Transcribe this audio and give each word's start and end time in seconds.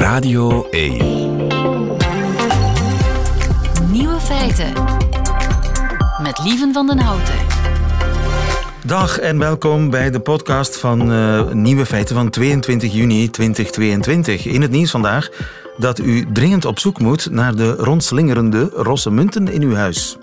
Radio 0.00 0.66
1. 0.70 0.96
Nieuwe 3.90 4.20
feiten. 4.20 4.72
Met 6.22 6.40
Lieven 6.44 6.72
van 6.72 6.86
den 6.86 6.98
Houten. 6.98 7.34
Dag 8.84 9.18
en 9.18 9.38
welkom 9.38 9.90
bij 9.90 10.10
de 10.10 10.20
podcast 10.20 10.78
van 10.78 11.12
uh, 11.12 11.52
Nieuwe 11.52 11.86
Feiten 11.86 12.14
van 12.14 12.30
22 12.30 12.92
juni 12.92 13.30
2022. 13.30 14.46
In 14.46 14.62
het 14.62 14.70
nieuws 14.70 14.90
vandaag 14.90 15.28
dat 15.76 15.98
u 15.98 16.32
dringend 16.32 16.64
op 16.64 16.78
zoek 16.78 16.98
moet 16.98 17.30
naar 17.30 17.54
de 17.54 17.74
rondslingerende 17.74 18.70
rosse 18.74 19.10
munten 19.10 19.48
in 19.48 19.62
uw 19.62 19.74
huis. 19.74 20.16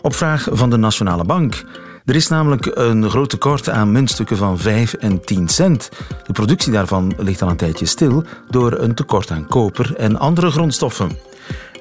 Op 0.00 0.14
vraag 0.14 0.48
van 0.50 0.70
de 0.70 0.76
Nationale 0.76 1.24
Bank. 1.24 1.64
Er 2.04 2.14
is 2.14 2.28
namelijk 2.28 2.70
een 2.74 3.10
groot 3.10 3.30
tekort 3.30 3.68
aan 3.68 3.92
muntstukken 3.92 4.36
van 4.36 4.58
5 4.58 4.94
en 4.94 5.24
10 5.24 5.48
cent. 5.48 5.88
De 6.26 6.32
productie 6.32 6.72
daarvan 6.72 7.14
ligt 7.16 7.42
al 7.42 7.48
een 7.48 7.56
tijdje 7.56 7.86
stil 7.86 8.24
door 8.50 8.72
een 8.72 8.94
tekort 8.94 9.30
aan 9.30 9.46
koper 9.46 9.94
en 9.96 10.18
andere 10.18 10.50
grondstoffen. 10.50 11.18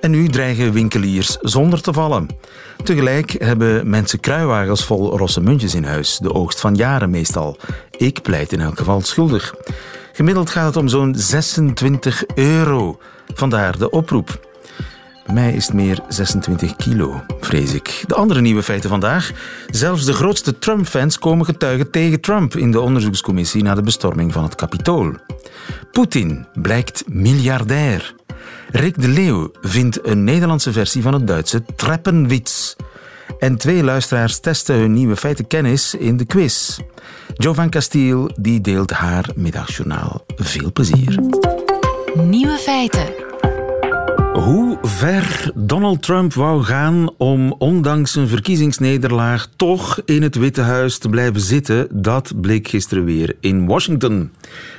En 0.01 0.11
nu 0.11 0.27
dreigen 0.27 0.73
winkeliers 0.73 1.37
zonder 1.41 1.81
te 1.81 1.93
vallen. 1.93 2.27
Tegelijk 2.83 3.31
hebben 3.31 3.89
mensen 3.89 4.19
kruiwagens 4.19 4.85
vol 4.85 5.17
rosse 5.17 5.41
muntjes 5.41 5.75
in 5.75 5.83
huis, 5.83 6.17
de 6.17 6.33
oogst 6.33 6.59
van 6.59 6.75
jaren 6.75 7.09
meestal. 7.09 7.57
Ik 7.97 8.21
pleit 8.21 8.51
in 8.51 8.61
elk 8.61 8.77
geval 8.77 9.01
schuldig. 9.01 9.53
Gemiddeld 10.13 10.49
gaat 10.49 10.65
het 10.65 10.77
om 10.77 10.87
zo'n 10.87 11.15
26 11.17 12.23
euro. 12.35 12.99
Vandaar 13.33 13.77
de 13.77 13.89
oproep. 13.89 14.51
Mij 15.31 15.53
is 15.53 15.65
het 15.65 15.75
meer 15.75 15.99
26 16.07 16.75
kilo, 16.75 17.21
vrees 17.39 17.73
ik. 17.73 18.03
De 18.07 18.15
andere 18.15 18.41
nieuwe 18.41 18.63
feiten 18.63 18.89
vandaag. 18.89 19.31
Zelfs 19.67 20.05
de 20.05 20.13
grootste 20.13 20.59
Trump-fans 20.59 21.19
komen 21.19 21.45
getuigen 21.45 21.91
tegen 21.91 22.21
Trump 22.21 22.55
in 22.55 22.71
de 22.71 22.79
onderzoekscommissie 22.79 23.63
na 23.63 23.75
de 23.75 23.81
bestorming 23.81 24.33
van 24.33 24.43
het 24.43 24.55
Capitool. 24.55 25.13
Poetin 25.91 26.45
blijkt 26.53 27.03
miljardair. 27.07 28.15
Rick 28.71 29.01
de 29.01 29.07
Leeuw 29.07 29.51
vindt 29.61 30.07
een 30.07 30.23
Nederlandse 30.23 30.71
versie 30.71 31.01
van 31.01 31.13
het 31.13 31.27
Duitse 31.27 31.63
Treppenwitz. 31.75 32.75
En 33.39 33.57
twee 33.57 33.83
luisteraars 33.83 34.39
testen 34.39 34.75
hun 34.75 34.93
nieuwe 34.93 35.15
feitenkennis 35.15 35.95
in 35.95 36.17
de 36.17 36.25
quiz. 36.25 36.79
Jo 37.33 37.53
van 37.53 37.71
die 38.35 38.61
deelt 38.61 38.91
haar 38.91 39.29
middagjournaal. 39.35 40.25
Veel 40.35 40.71
plezier. 40.71 41.19
Nieuwe 42.13 42.57
feiten. 42.57 43.22
Hoe 44.33 44.77
ver 44.81 45.51
Donald 45.55 46.01
Trump 46.01 46.33
wou 46.33 46.63
gaan 46.63 47.09
om 47.17 47.55
ondanks 47.57 48.15
een 48.15 48.27
verkiezingsnederlaag 48.27 49.47
toch 49.55 50.01
in 50.05 50.21
het 50.21 50.35
Witte 50.35 50.61
Huis 50.61 50.97
te 50.97 51.09
blijven 51.09 51.41
zitten, 51.41 51.87
dat 51.91 52.33
bleek 52.41 52.67
gisteren 52.67 53.05
weer 53.05 53.35
in 53.39 53.65
Washington. 53.65 54.31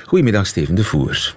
Goedemiddag, 0.05 0.47
Steven 0.47 0.75
de 0.75 0.83
Voer. 0.83 1.35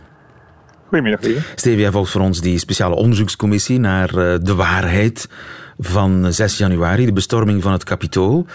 Goedemiddag, 0.87 1.21
Steven. 1.21 1.43
Steven, 1.55 1.81
jij 1.81 1.91
volgt 1.91 2.11
voor 2.11 2.21
ons 2.21 2.41
die 2.41 2.59
speciale 2.59 2.95
onderzoekscommissie 2.95 3.79
naar 3.81 4.09
eh, 4.09 4.35
de 4.43 4.55
waarheid 4.55 5.29
van 5.79 6.33
6 6.33 6.59
januari, 6.59 7.05
de 7.05 7.13
bestorming 7.13 7.63
van 7.63 7.73
het 7.73 7.85
Capitool. 7.85 8.47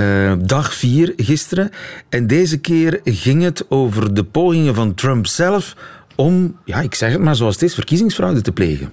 Uh, 0.00 0.32
dag 0.38 0.74
4 0.74 1.12
gisteren. 1.16 1.70
En 2.08 2.26
deze 2.26 2.58
keer 2.58 3.00
ging 3.04 3.42
het 3.42 3.70
over 3.70 4.14
de 4.14 4.24
pogingen 4.24 4.74
van 4.74 4.94
Trump 4.94 5.26
zelf 5.26 5.76
om, 6.16 6.56
ja, 6.64 6.80
ik 6.80 6.94
zeg 6.94 7.12
het 7.12 7.20
maar 7.20 7.34
zoals 7.34 7.54
het 7.54 7.62
is, 7.62 7.74
verkiezingsfraude 7.74 8.40
te 8.40 8.52
plegen. 8.52 8.92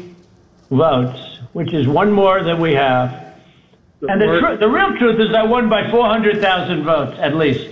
votes, 0.69 1.41
which 1.53 1.73
is 1.73 1.87
one 1.87 2.11
more 2.11 2.45
than 2.45 2.61
we 2.61 2.77
have. 2.77 3.29
And 4.09 4.21
the, 4.21 4.27
tr- 4.41 4.57
the 4.59 4.69
real 4.69 4.97
truth 4.99 5.19
is 5.21 5.35
I 5.35 5.45
won 5.45 5.69
by 5.69 5.91
400,000 5.91 6.85
votes, 6.85 7.19
at 7.21 7.35
least. 7.35 7.67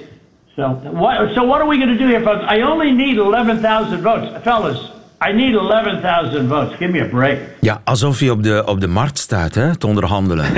So 0.57 0.63
what, 0.93 1.35
so 1.35 1.45
what 1.45 1.61
are 1.61 1.69
we 1.69 1.77
going 1.79 1.97
to 1.99 2.05
do 2.05 2.09
here, 2.09 2.23
folks? 2.23 2.45
I 2.49 2.63
only 2.63 2.91
need 2.93 3.17
11,000 3.17 4.03
votes. 4.03 4.27
Fellas, 4.43 4.79
I 5.21 5.33
need 5.33 5.55
11,000 5.55 6.49
votes. 6.49 6.77
Give 6.79 6.91
me 6.91 7.01
a 7.01 7.09
break. 7.09 7.39
Ja, 7.61 7.81
alsof 7.85 8.21
je 8.21 8.31
op 8.31 8.43
de, 8.43 8.63
op 8.67 8.81
de 8.81 8.89
markt 8.89 9.19
staat 9.19 9.55
hè, 9.55 9.77
te 9.77 9.87
onderhandelen. 9.87 10.47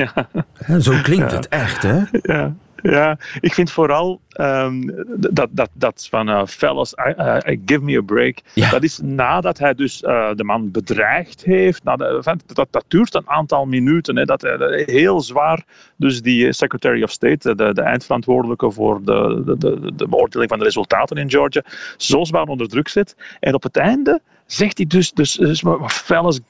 Ja. 0.67 0.79
Zo 0.81 0.93
klinkt 1.03 1.31
ja. 1.31 1.37
het 1.37 1.49
echt, 1.49 1.83
hè? 1.83 1.99
Ja. 2.23 2.53
Ja, 2.83 3.19
ik 3.41 3.55
vind 3.55 3.71
vooral 3.71 4.21
um, 4.41 5.05
dat, 5.31 5.49
dat, 5.51 5.71
dat 5.73 6.07
van 6.11 6.29
uh, 6.29 6.47
fellas, 6.47 6.93
I, 6.93 7.15
uh, 7.17 7.37
give 7.65 7.83
me 7.83 7.97
a 7.97 8.01
break. 8.01 8.39
Ja. 8.55 8.71
Dat 8.71 8.83
is 8.83 8.99
nadat 9.03 9.59
hij 9.59 9.75
dus 9.75 10.03
uh, 10.03 10.29
de 10.35 10.45
man 10.45 10.71
bedreigd 10.71 11.45
heeft. 11.45 11.85
Dat, 11.85 12.67
dat 12.71 12.85
duurt 12.89 13.15
een 13.15 13.29
aantal 13.29 13.67
minuten. 13.67 14.17
Hè, 14.17 14.25
dat 14.25 14.43
heel 14.87 15.21
zwaar 15.21 15.65
dus 15.97 16.23
die 16.23 16.53
Secretary 16.53 17.03
of 17.03 17.11
State, 17.11 17.55
de, 17.55 17.75
de 17.75 17.83
eindverantwoordelijke 17.83 18.71
voor 18.71 19.05
de, 19.05 19.43
de, 19.45 19.59
de, 19.59 19.93
de 19.95 20.09
beoordeling 20.09 20.51
van 20.51 20.59
de 20.59 20.65
resultaten 20.65 21.17
in 21.17 21.31
Georgia, 21.31 21.63
zo 21.97 22.25
zwaar 22.25 22.47
onder 22.47 22.69
druk 22.69 22.89
zet. 22.89 23.17
En 23.41 23.55
op 23.55 23.63
het 23.63 23.77
einde 23.77 24.21
zegt 24.53 24.77
hij 24.77 24.87
dus, 24.87 25.12
dus, 25.12 25.33
dus 25.33 25.62
fellas, 25.87 26.41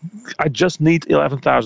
I 0.46 0.48
just 0.52 0.80
need 0.80 1.06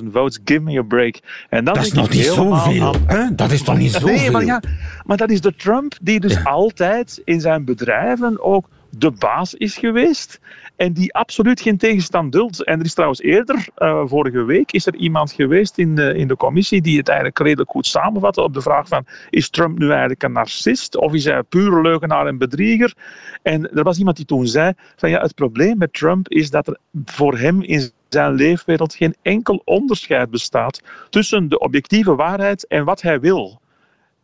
11.000 0.02 0.10
votes, 0.12 0.38
give 0.44 0.60
me 0.60 0.78
a 0.78 0.82
break. 0.82 1.18
En 1.48 1.64
dat 1.64 1.76
is 1.76 1.92
nog 1.92 2.10
niet 2.10 2.24
zoveel. 2.24 2.94
Aan... 3.06 3.36
Dat 3.36 3.50
is 3.50 3.62
toch 3.62 3.76
niet 3.76 3.92
zoveel? 3.92 4.08
Nee, 4.08 4.30
maar, 4.30 4.44
ja, 4.44 4.62
maar 5.04 5.16
dat 5.16 5.30
is 5.30 5.40
de 5.40 5.54
Trump 5.54 5.94
die 6.00 6.20
dus 6.20 6.32
ja. 6.32 6.42
altijd 6.42 7.20
in 7.24 7.40
zijn 7.40 7.64
bedrijven 7.64 8.42
ook 8.42 8.68
de 8.90 9.10
baas 9.10 9.54
is 9.54 9.76
geweest 9.76 10.40
en 10.76 10.92
die 10.92 11.14
absoluut 11.14 11.60
geen 11.60 11.76
tegenstand 11.76 12.32
duldt. 12.32 12.64
En 12.64 12.78
er 12.78 12.84
is 12.84 12.94
trouwens 12.94 13.20
eerder, 13.20 13.66
uh, 13.78 14.02
vorige 14.04 14.44
week, 14.44 14.72
is 14.72 14.86
er 14.86 14.94
iemand 14.94 15.32
geweest 15.32 15.78
in 15.78 15.94
de, 15.94 16.14
in 16.14 16.28
de 16.28 16.36
commissie 16.36 16.82
die 16.82 16.98
het 16.98 17.08
eigenlijk 17.08 17.38
redelijk 17.38 17.70
goed 17.70 17.86
samenvatte 17.86 18.42
op 18.42 18.54
de 18.54 18.60
vraag 18.60 18.88
van 18.88 19.06
is 19.30 19.50
Trump 19.50 19.78
nu 19.78 19.90
eigenlijk 19.90 20.22
een 20.22 20.32
narcist 20.32 20.96
of 20.96 21.12
is 21.12 21.24
hij 21.24 21.42
pure 21.42 21.82
leugenaar 21.82 22.26
en 22.26 22.38
bedrieger? 22.38 22.94
En 23.42 23.70
er 23.76 23.82
was 23.82 23.98
iemand 23.98 24.16
die 24.16 24.26
toen 24.26 24.46
zei 24.46 24.72
van 24.96 25.10
ja, 25.10 25.20
het 25.20 25.34
probleem 25.34 25.78
met 25.78 25.92
Trump 25.92 26.28
is 26.28 26.50
dat 26.50 26.66
er 26.66 26.78
voor 27.04 27.38
hem 27.38 27.62
in 27.62 27.90
zijn 28.08 28.32
leefwereld 28.32 28.94
geen 28.94 29.14
enkel 29.22 29.62
onderscheid 29.64 30.30
bestaat 30.30 30.82
tussen 31.10 31.48
de 31.48 31.58
objectieve 31.58 32.14
waarheid 32.14 32.66
en 32.66 32.84
wat 32.84 33.02
hij 33.02 33.20
wil. 33.20 33.62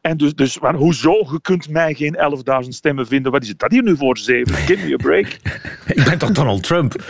En 0.00 0.16
dus, 0.16 0.34
dus 0.34 0.59
maar 0.59 0.75
hoezo? 0.75 1.11
Je 1.11 1.38
kunt 1.43 1.69
mij 1.69 1.94
geen 1.94 2.16
11.000 2.62 2.69
stemmen 2.69 3.06
vinden. 3.06 3.33
Wat 3.33 3.43
is 3.43 3.49
het 3.49 3.59
dat 3.59 3.71
hier 3.71 3.83
nu 3.83 3.97
voor, 3.97 4.19
zeven? 4.19 4.55
Give 4.55 4.87
me 4.87 4.94
a 4.94 4.97
break. 4.97 5.27
Ik 5.97 6.05
ben 6.05 6.19
toch 6.19 6.31
Donald 6.31 6.62
Trump? 6.62 6.94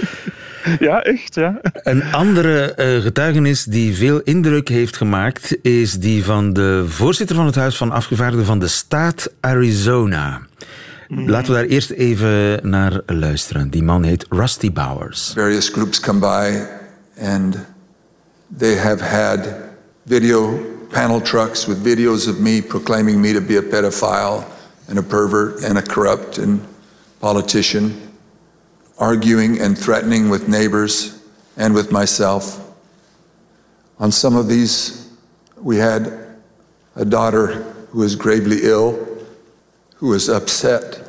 Ja, 0.79 1.03
echt, 1.03 1.35
ja. 1.35 1.61
Een 1.73 2.03
andere 2.13 2.75
uh, 2.77 3.03
getuigenis 3.03 3.65
die 3.65 3.95
veel 3.95 4.21
indruk 4.21 4.69
heeft 4.69 4.97
gemaakt... 4.97 5.57
is 5.63 5.95
die 5.95 6.25
van 6.25 6.53
de 6.53 6.85
voorzitter 6.89 7.37
van 7.37 7.47
het 7.47 7.55
Huis 7.55 7.77
van 7.77 7.91
Afgevaardigden 7.91 8.47
van 8.47 8.59
de 8.59 8.69
staat 8.69 9.33
Arizona. 9.41 10.41
Mm. 11.09 11.29
Laten 11.29 11.53
we 11.53 11.59
daar 11.59 11.69
eerst 11.69 11.91
even 11.91 12.69
naar 12.71 13.01
luisteren. 13.07 13.71
Die 13.71 13.83
man 13.83 14.03
heet 14.03 14.27
Rusty 14.29 14.73
Bowers. 14.73 15.33
Various 15.35 15.69
groups 15.69 16.01
come 16.01 16.19
by 16.19 16.61
and 17.25 17.57
they 18.59 18.77
have 18.77 19.05
had 19.05 19.49
video 20.07 20.61
panel 20.91 21.21
trucks 21.21 21.67
with 21.67 21.85
videos 21.85 22.29
of 22.29 22.41
me 22.41 22.61
proclaiming 22.61 23.21
me 23.23 23.33
to 23.33 23.41
be 23.41 23.57
a 23.57 23.63
pedophile 23.63 24.49
and 24.89 24.99
a 24.99 25.03
pervert 25.03 25.63
and 25.63 25.79
a 25.79 25.83
corrupt 25.83 26.39
and 26.39 26.67
politician, 27.21 28.13
arguing 28.99 29.61
and 29.61 29.79
threatening 29.79 30.29
with 30.29 30.49
neighbors 30.49 31.23
and 31.57 31.75
with 31.75 31.93
myself. 31.93 32.57
On 33.99 34.11
some 34.11 34.37
of 34.37 34.49
these, 34.49 35.13
we 35.57 35.77
had 35.77 36.37
a 36.97 37.05
daughter 37.05 37.49
who 37.91 38.01
was 38.01 38.17
gravely 38.17 38.61
ill, 38.63 39.07
who 39.97 40.09
was 40.09 40.29
upset 40.29 41.07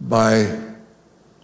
by 0.00 0.58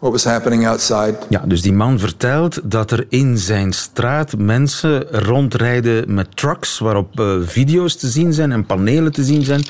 what 0.01 0.13
was 0.13 0.25
happening 0.25 0.67
outside. 0.67 1.19
Ja, 1.29 1.43
dus 1.47 1.63
die 1.63 1.73
man 1.73 1.99
vertelt 1.99 2.71
dat 2.71 2.91
er 2.91 3.07
in 3.09 3.39
zijn 3.39 3.73
straat 3.73 4.37
mensen 4.37 5.03
rondrijden 5.03 6.15
met 6.15 6.37
trucks 6.37 6.79
waarop 6.79 7.21
uh, 7.21 7.37
video's 7.43 7.97
te 7.97 8.07
zien 8.07 8.33
zijn 8.33 8.53
en 8.53 8.67
panelen 8.67 9.13
te 9.13 9.25
zien 9.25 9.45
zijn. 9.45 9.63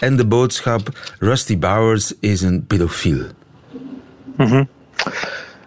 En 0.00 0.16
de 0.16 0.26
boodschap: 0.26 0.88
Rusty 1.18 1.58
Bowers 1.58 2.12
is 2.20 2.40
een 2.40 2.66
pedofiel. 2.66 3.24
Mm 4.36 4.46
-hmm. 4.46 4.68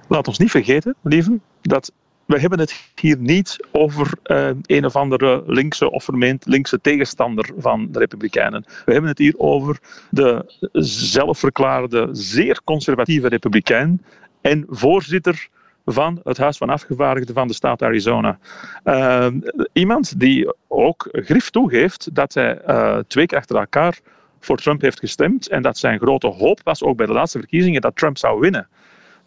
Laat 0.07 0.27
ons 0.27 0.37
niet 0.37 0.51
vergeten, 0.51 0.95
lieven, 1.03 1.41
dat 1.61 1.91
we 2.27 2.39
hebben 2.39 2.59
het 2.59 2.91
hier 2.95 3.17
niet 3.17 3.67
over 3.71 4.11
uh, 4.23 4.49
een 4.65 4.85
of 4.85 4.95
andere 4.95 5.43
linkse 5.45 5.91
of 5.91 6.03
vermeend 6.03 6.45
linkse 6.45 6.81
tegenstander 6.81 7.49
van 7.57 7.87
de 7.91 7.99
Republikeinen. 7.99 8.65
We 8.85 8.91
hebben 8.91 9.09
het 9.09 9.17
hier 9.17 9.33
over 9.37 9.79
de 10.09 10.45
zelfverklaarde 10.81 12.09
zeer 12.11 12.61
conservatieve 12.63 13.27
Republikein 13.27 14.03
en 14.41 14.65
voorzitter 14.69 15.47
van 15.85 16.19
het 16.23 16.37
Huis 16.37 16.57
van 16.57 16.69
Afgevaardigden 16.69 17.35
van 17.35 17.47
de 17.47 17.53
staat 17.53 17.81
Arizona. 17.81 18.39
Uh, 18.83 19.27
iemand 19.73 20.19
die 20.19 20.53
ook 20.67 21.07
grif 21.11 21.49
toegeeft 21.49 22.15
dat 22.15 22.33
hij 22.33 22.61
uh, 22.67 22.97
twee 23.07 23.25
keer 23.25 23.37
achter 23.37 23.57
elkaar 23.57 23.99
voor 24.39 24.57
Trump 24.57 24.81
heeft 24.81 24.99
gestemd 24.99 25.47
en 25.49 25.61
dat 25.61 25.77
zijn 25.77 25.99
grote 25.99 26.27
hoop 26.27 26.59
was, 26.63 26.83
ook 26.83 26.97
bij 26.97 27.05
de 27.05 27.13
laatste 27.13 27.39
verkiezingen, 27.39 27.81
dat 27.81 27.95
Trump 27.95 28.17
zou 28.17 28.39
winnen. 28.39 28.67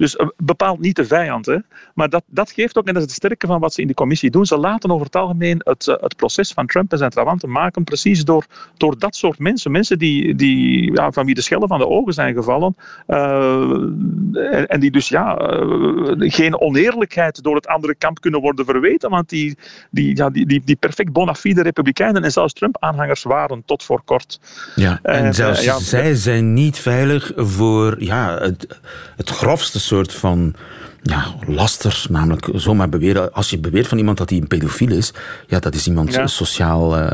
Dus 0.00 0.14
uh, 0.14 0.29
bepaalt 0.37 0.81
niet 0.81 0.97
de 0.97 1.05
vijand. 1.05 1.47
Hè. 1.47 1.56
Maar 1.94 2.08
dat, 2.08 2.23
dat 2.26 2.50
geeft 2.50 2.79
ook, 2.79 2.87
en 2.87 2.94
dat 2.94 3.02
is 3.02 3.08
het 3.08 3.17
sterke 3.17 3.47
van 3.47 3.61
wat 3.61 3.75
ze 3.75 3.81
in 3.81 3.87
die 3.87 3.97
commissie 3.97 4.31
doen, 4.31 4.47
ze 4.47 4.56
laten 4.56 4.91
over 4.91 5.06
het 5.06 5.17
algemeen 5.17 5.61
het, 5.64 5.87
uh, 5.87 5.94
het 6.00 6.17
proces 6.17 6.52
van 6.52 6.67
Trump 6.67 6.93
en 6.93 6.99
zijn 6.99 7.11
trawanten 7.11 7.50
maken 7.50 7.85
precies 7.85 8.25
door, 8.25 8.44
door 8.76 8.99
dat 8.99 9.17
soort 9.17 9.38
mensen. 9.38 9.70
Mensen 9.70 9.99
die, 9.99 10.35
die, 10.35 10.93
ja, 10.93 11.12
van 11.12 11.26
wie 11.26 11.35
de 11.35 11.41
schellen 11.41 11.69
van 11.69 11.79
de 11.79 11.87
ogen 11.87 12.12
zijn 12.12 12.35
gevallen. 12.35 12.76
Uh, 13.08 13.70
en, 14.32 14.67
en, 14.67 14.81
die 14.81 14.91
dus 14.91 15.08
ja, 15.08 15.37
geen 16.19 16.61
oneerlijkheid 16.61 17.43
door 17.43 17.55
het 17.55 17.67
andere 17.67 17.94
kamp 17.94 18.20
kunnen 18.20 18.41
worden 18.41 18.64
verweten. 18.64 19.11
Want 19.11 19.29
die, 19.29 19.56
die, 19.91 20.17
ja, 20.17 20.31
die, 20.31 20.47
die, 20.47 20.62
die 20.64 20.76
perfect 20.76 21.12
bona 21.12 21.35
fide 21.35 21.62
republikeinen 21.62 22.25
en 22.25 22.32
zelfs 22.32 22.52
Trump-aanhangers 22.52 23.23
waren 23.23 23.62
tot 23.64 23.82
voor 23.82 24.02
kort. 24.05 24.41
Ja, 24.75 24.99
en 25.02 25.35
zelfs 25.35 25.64
ja, 25.64 25.79
zij 25.79 26.14
zijn 26.14 26.52
niet 26.55 26.79
veilig 26.79 27.32
voor 27.37 28.02
ja, 28.02 28.38
het, 28.38 28.81
het 29.17 29.31
grofste 29.31 29.81
soort 29.90 30.12
van 30.12 30.54
ja, 31.02 31.25
laster. 31.46 32.04
Namelijk 32.10 32.48
zomaar 32.54 32.88
beweren. 32.88 33.32
Als 33.32 33.50
je 33.50 33.58
beweert 33.58 33.88
van 33.88 33.98
iemand 33.98 34.19
dat 34.19 34.31
hij 34.31 34.38
een 34.38 34.46
pedofiel 34.46 34.92
is, 34.92 35.12
ja, 35.46 35.58
dat 35.58 35.75
is 35.75 35.87
iemand 35.87 36.14
ja. 36.14 36.26
sociaal 36.26 36.98
uh, 36.98 37.10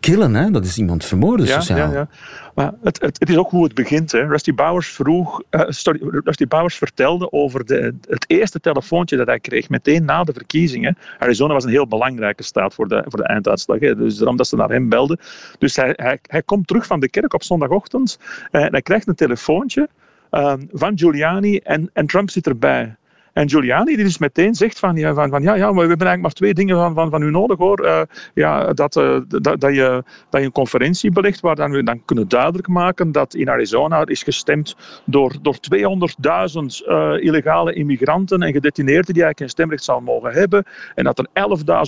killen. 0.00 0.34
Hè? 0.34 0.50
Dat 0.50 0.64
is 0.64 0.78
iemand 0.78 1.04
vermoorden 1.04 1.46
ja, 1.46 1.60
sociaal. 1.60 1.92
Ja, 1.92 1.98
ja. 1.98 2.08
Maar 2.54 2.72
het, 2.82 3.00
het, 3.00 3.18
het, 3.18 3.28
is 3.28 3.36
ook 3.36 3.50
hoe 3.50 3.64
het 3.64 3.74
begint. 3.74 4.12
Hè. 4.12 4.26
Rusty, 4.26 4.54
Bowers 4.54 4.88
vroeg, 4.88 5.42
uh, 5.50 5.60
sorry, 5.68 6.00
Rusty 6.24 6.46
Bowers 6.46 6.76
vertelde 6.76 7.32
over 7.32 7.64
de, 7.64 7.94
het 8.08 8.24
eerste 8.28 8.60
telefoontje 8.60 9.16
dat 9.16 9.26
hij 9.26 9.40
kreeg, 9.40 9.68
meteen 9.68 10.04
na 10.04 10.24
de 10.24 10.32
verkiezingen. 10.32 10.98
Arizona 11.18 11.52
was 11.52 11.64
een 11.64 11.70
heel 11.70 11.86
belangrijke 11.86 12.42
staat 12.42 12.74
voor 12.74 12.88
de, 12.88 13.04
voor 13.06 13.18
de 13.18 13.26
einduitslag. 13.26 13.80
Hè. 13.80 13.96
Dus 13.96 14.16
daarom 14.16 14.36
dat 14.36 14.46
ze 14.46 14.56
naar 14.56 14.70
hem 14.70 14.88
belden. 14.88 15.18
Dus 15.58 15.76
hij, 15.76 15.92
hij, 15.96 16.18
hij 16.22 16.42
komt 16.42 16.66
terug 16.66 16.86
van 16.86 17.00
de 17.00 17.08
kerk 17.08 17.34
op 17.34 17.42
zondagochtend 17.42 18.18
uh, 18.52 18.64
en 18.64 18.70
hij 18.70 18.82
krijgt 18.82 19.08
een 19.08 19.14
telefoontje. 19.14 19.88
Um, 20.30 20.68
van 20.72 20.98
Giuliani 20.98 21.56
en, 21.56 21.90
en 21.92 22.06
Trump 22.06 22.30
zit 22.30 22.46
erbij. 22.46 22.96
En 23.38 23.48
Giuliani 23.48 23.94
die 23.94 24.04
dus 24.04 24.18
meteen 24.18 24.54
zegt 24.54 24.78
van, 24.78 24.96
ja, 24.96 25.14
van, 25.14 25.30
van 25.30 25.42
ja, 25.42 25.54
ja, 25.54 25.64
maar 25.64 25.82
we 25.82 25.88
hebben 25.88 26.06
eigenlijk 26.06 26.22
maar 26.22 26.32
twee 26.32 26.54
dingen 26.54 26.76
van, 26.76 26.94
van, 26.94 27.10
van 27.10 27.22
u 27.22 27.30
nodig 27.30 27.58
hoor. 27.58 27.84
Uh, 27.84 28.00
ja, 28.34 28.72
dat, 28.72 28.96
uh, 28.96 29.20
dat, 29.28 29.60
dat, 29.60 29.74
je, 29.74 30.04
een 30.30 30.52
conferentie 30.52 31.10
belegt 31.10 31.40
waar 31.40 31.54
dan 31.54 31.70
we 31.70 31.82
dan 31.82 32.04
kunnen 32.04 32.28
duidelijk 32.28 32.68
maken 32.68 33.12
dat 33.12 33.34
in 33.34 33.50
Arizona 33.50 34.06
is 34.06 34.22
gestemd 34.22 34.76
door, 35.04 35.34
door 35.42 35.56
200.000 35.74 36.86
uh, 36.88 37.12
illegale 37.20 37.72
immigranten 37.72 38.42
en 38.42 38.52
gedetineerden 38.52 39.14
die 39.14 39.22
eigenlijk 39.22 39.38
geen 39.38 39.48
stemrecht 39.48 39.84
zouden 39.84 40.06
mogen 40.06 40.32
hebben. 40.32 40.64
En 40.94 41.04
dat 41.04 41.18
er 41.18 41.26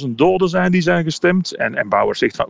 11.000 0.07 0.11
doden 0.11 0.49
zijn 0.49 0.73
die 0.73 0.83
zijn 0.83 1.05
gestemd. 1.05 1.57
En, 1.57 1.75
en 1.75 1.89
Bauer 1.89 2.17
zegt 2.17 2.37
van, 2.37 2.47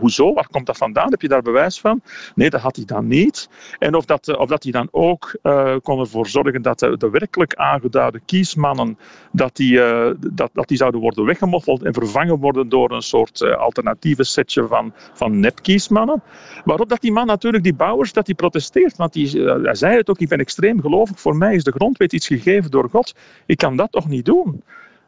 hoezo? 0.00 0.34
Waar 0.34 0.48
komt 0.50 0.66
dat 0.66 0.76
vandaan? 0.76 1.10
Heb 1.10 1.22
je 1.22 1.28
daar 1.28 1.42
bewijs 1.42 1.80
van? 1.80 2.00
Nee, 2.34 2.50
dat 2.50 2.60
had 2.60 2.76
hij 2.76 2.84
dan 2.84 3.06
niet. 3.06 3.48
En 3.78 3.94
of 3.94 4.04
dat, 4.04 4.36
of 4.36 4.48
dat 4.48 4.62
hij 4.62 4.72
dan 4.72 4.88
ook 4.90 5.38
kon 5.82 6.00
ervoor 6.00 6.26
zorgen 6.26 6.62
dat 6.62 6.78
de, 6.78 6.96
de 6.96 7.10
werkelijk 7.10 7.54
aangeduide 7.54 8.17
kiesmannen 8.24 8.98
dat 9.32 9.56
die, 9.56 9.72
uh, 9.72 10.10
dat, 10.32 10.50
dat 10.52 10.68
die 10.68 10.76
zouden 10.76 11.00
worden 11.00 11.24
weggemoffeld 11.24 11.82
en 11.82 11.94
vervangen 11.94 12.38
worden 12.38 12.68
door 12.68 12.90
een 12.90 13.02
soort 13.02 13.40
uh, 13.40 13.56
alternatieve 13.56 14.24
setje 14.24 14.66
van, 14.66 14.92
van 15.12 15.40
nepkiesmannen. 15.40 16.22
Waarop 16.64 16.88
dat 16.88 17.00
die 17.00 17.12
man 17.12 17.26
natuurlijk, 17.26 17.64
die 17.64 17.74
Bouwers, 17.74 18.12
dat 18.12 18.26
hij 18.26 18.34
protesteert. 18.34 18.96
Want 18.96 19.12
die, 19.12 19.38
uh, 19.38 19.62
hij 19.62 19.74
zei 19.74 19.96
het 19.96 20.10
ook, 20.10 20.18
ik 20.18 20.28
ben 20.28 20.38
extreem 20.38 20.80
gelovig. 20.80 21.20
Voor 21.20 21.36
mij 21.36 21.54
is 21.54 21.64
de 21.64 21.72
grondwet 21.72 22.12
iets 22.12 22.26
gegeven 22.26 22.70
door 22.70 22.90
God. 22.90 23.14
Ik 23.46 23.56
kan 23.56 23.76
dat 23.76 23.92
toch 23.92 24.08
niet 24.08 24.24
doen? 24.24 24.62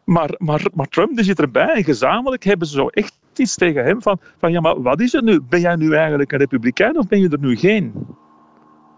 Maar, 0.04 0.34
maar, 0.38 0.66
maar 0.74 0.88
Trump 0.88 1.16
die 1.16 1.24
zit 1.24 1.40
erbij 1.40 1.74
en 1.74 1.84
gezamenlijk 1.84 2.44
hebben 2.44 2.68
ze 2.68 2.74
zo 2.74 2.88
echt 2.88 3.18
iets 3.36 3.54
tegen 3.54 3.84
hem 3.84 4.02
van, 4.02 4.20
van 4.38 4.52
ja, 4.52 4.60
maar 4.60 4.82
wat 4.82 5.00
is 5.00 5.12
het 5.12 5.24
nu? 5.24 5.40
Ben 5.40 5.60
jij 5.60 5.76
nu 5.76 5.94
eigenlijk 5.94 6.32
een 6.32 6.38
republikein 6.38 6.98
of 6.98 7.08
ben 7.08 7.20
je 7.20 7.28
er 7.28 7.40
nu 7.40 7.56
geen? 7.56 7.92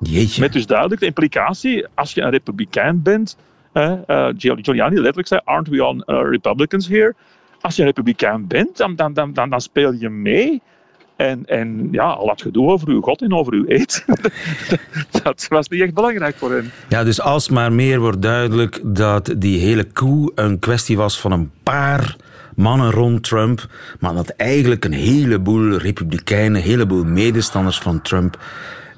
Jeetje. 0.01 0.41
Met 0.41 0.53
dus 0.53 0.67
duidelijk 0.67 1.01
de 1.01 1.07
implicatie, 1.07 1.87
als 1.95 2.15
je 2.15 2.21
een 2.21 2.31
republikein 2.31 3.03
bent, 3.03 3.37
Giuliani 3.73 4.95
letterlijk 4.95 5.29
zei, 5.29 5.41
aren't 5.45 5.69
we 5.69 5.83
all 5.83 6.03
uh, 6.07 6.31
Republicans 6.31 6.89
here? 6.89 7.15
Als 7.61 7.77
je 7.77 7.83
een 7.83 7.89
republikein 7.89 8.47
bent, 8.47 8.77
dan, 8.77 8.97
dan, 8.97 9.13
dan, 9.15 9.33
dan, 9.33 9.61
speel 9.61 9.93
je 9.93 10.09
mee. 10.09 10.63
En, 11.17 11.47
en 11.47 11.89
ja, 11.91 12.05
al 12.05 12.27
dat 12.27 12.43
gedoe 12.43 12.71
over 12.71 12.89
uw 12.89 13.01
God 13.01 13.23
en 13.23 13.35
over 13.35 13.53
uw 13.53 13.65
eet, 13.67 14.05
dat 15.23 15.47
was 15.49 15.69
niet 15.69 15.81
echt 15.81 15.95
belangrijk 15.95 16.37
voor 16.37 16.51
hem. 16.51 16.71
Ja, 16.89 17.05
dus 17.05 17.21
alsmaar 17.21 17.73
meer 17.73 18.01
wordt 18.01 18.23
duidelijk 18.23 18.81
dat 18.85 19.35
die 19.37 19.59
hele 19.59 19.85
koe 19.85 20.33
een 20.35 20.59
kwestie 20.59 20.97
was 20.97 21.21
van 21.21 21.33
een 21.33 21.51
paar 21.63 22.17
mannen 22.57 22.91
rond 22.91 23.23
Trump, 23.23 23.67
maar 24.01 24.15
dat 24.15 24.29
eigenlijk 24.29 24.85
een 24.85 24.93
heleboel 24.93 25.77
republikeinen, 25.77 26.55
een 26.55 26.67
heleboel 26.67 27.05
medestanders 27.05 27.79
van 27.79 28.03
Trump 28.03 28.39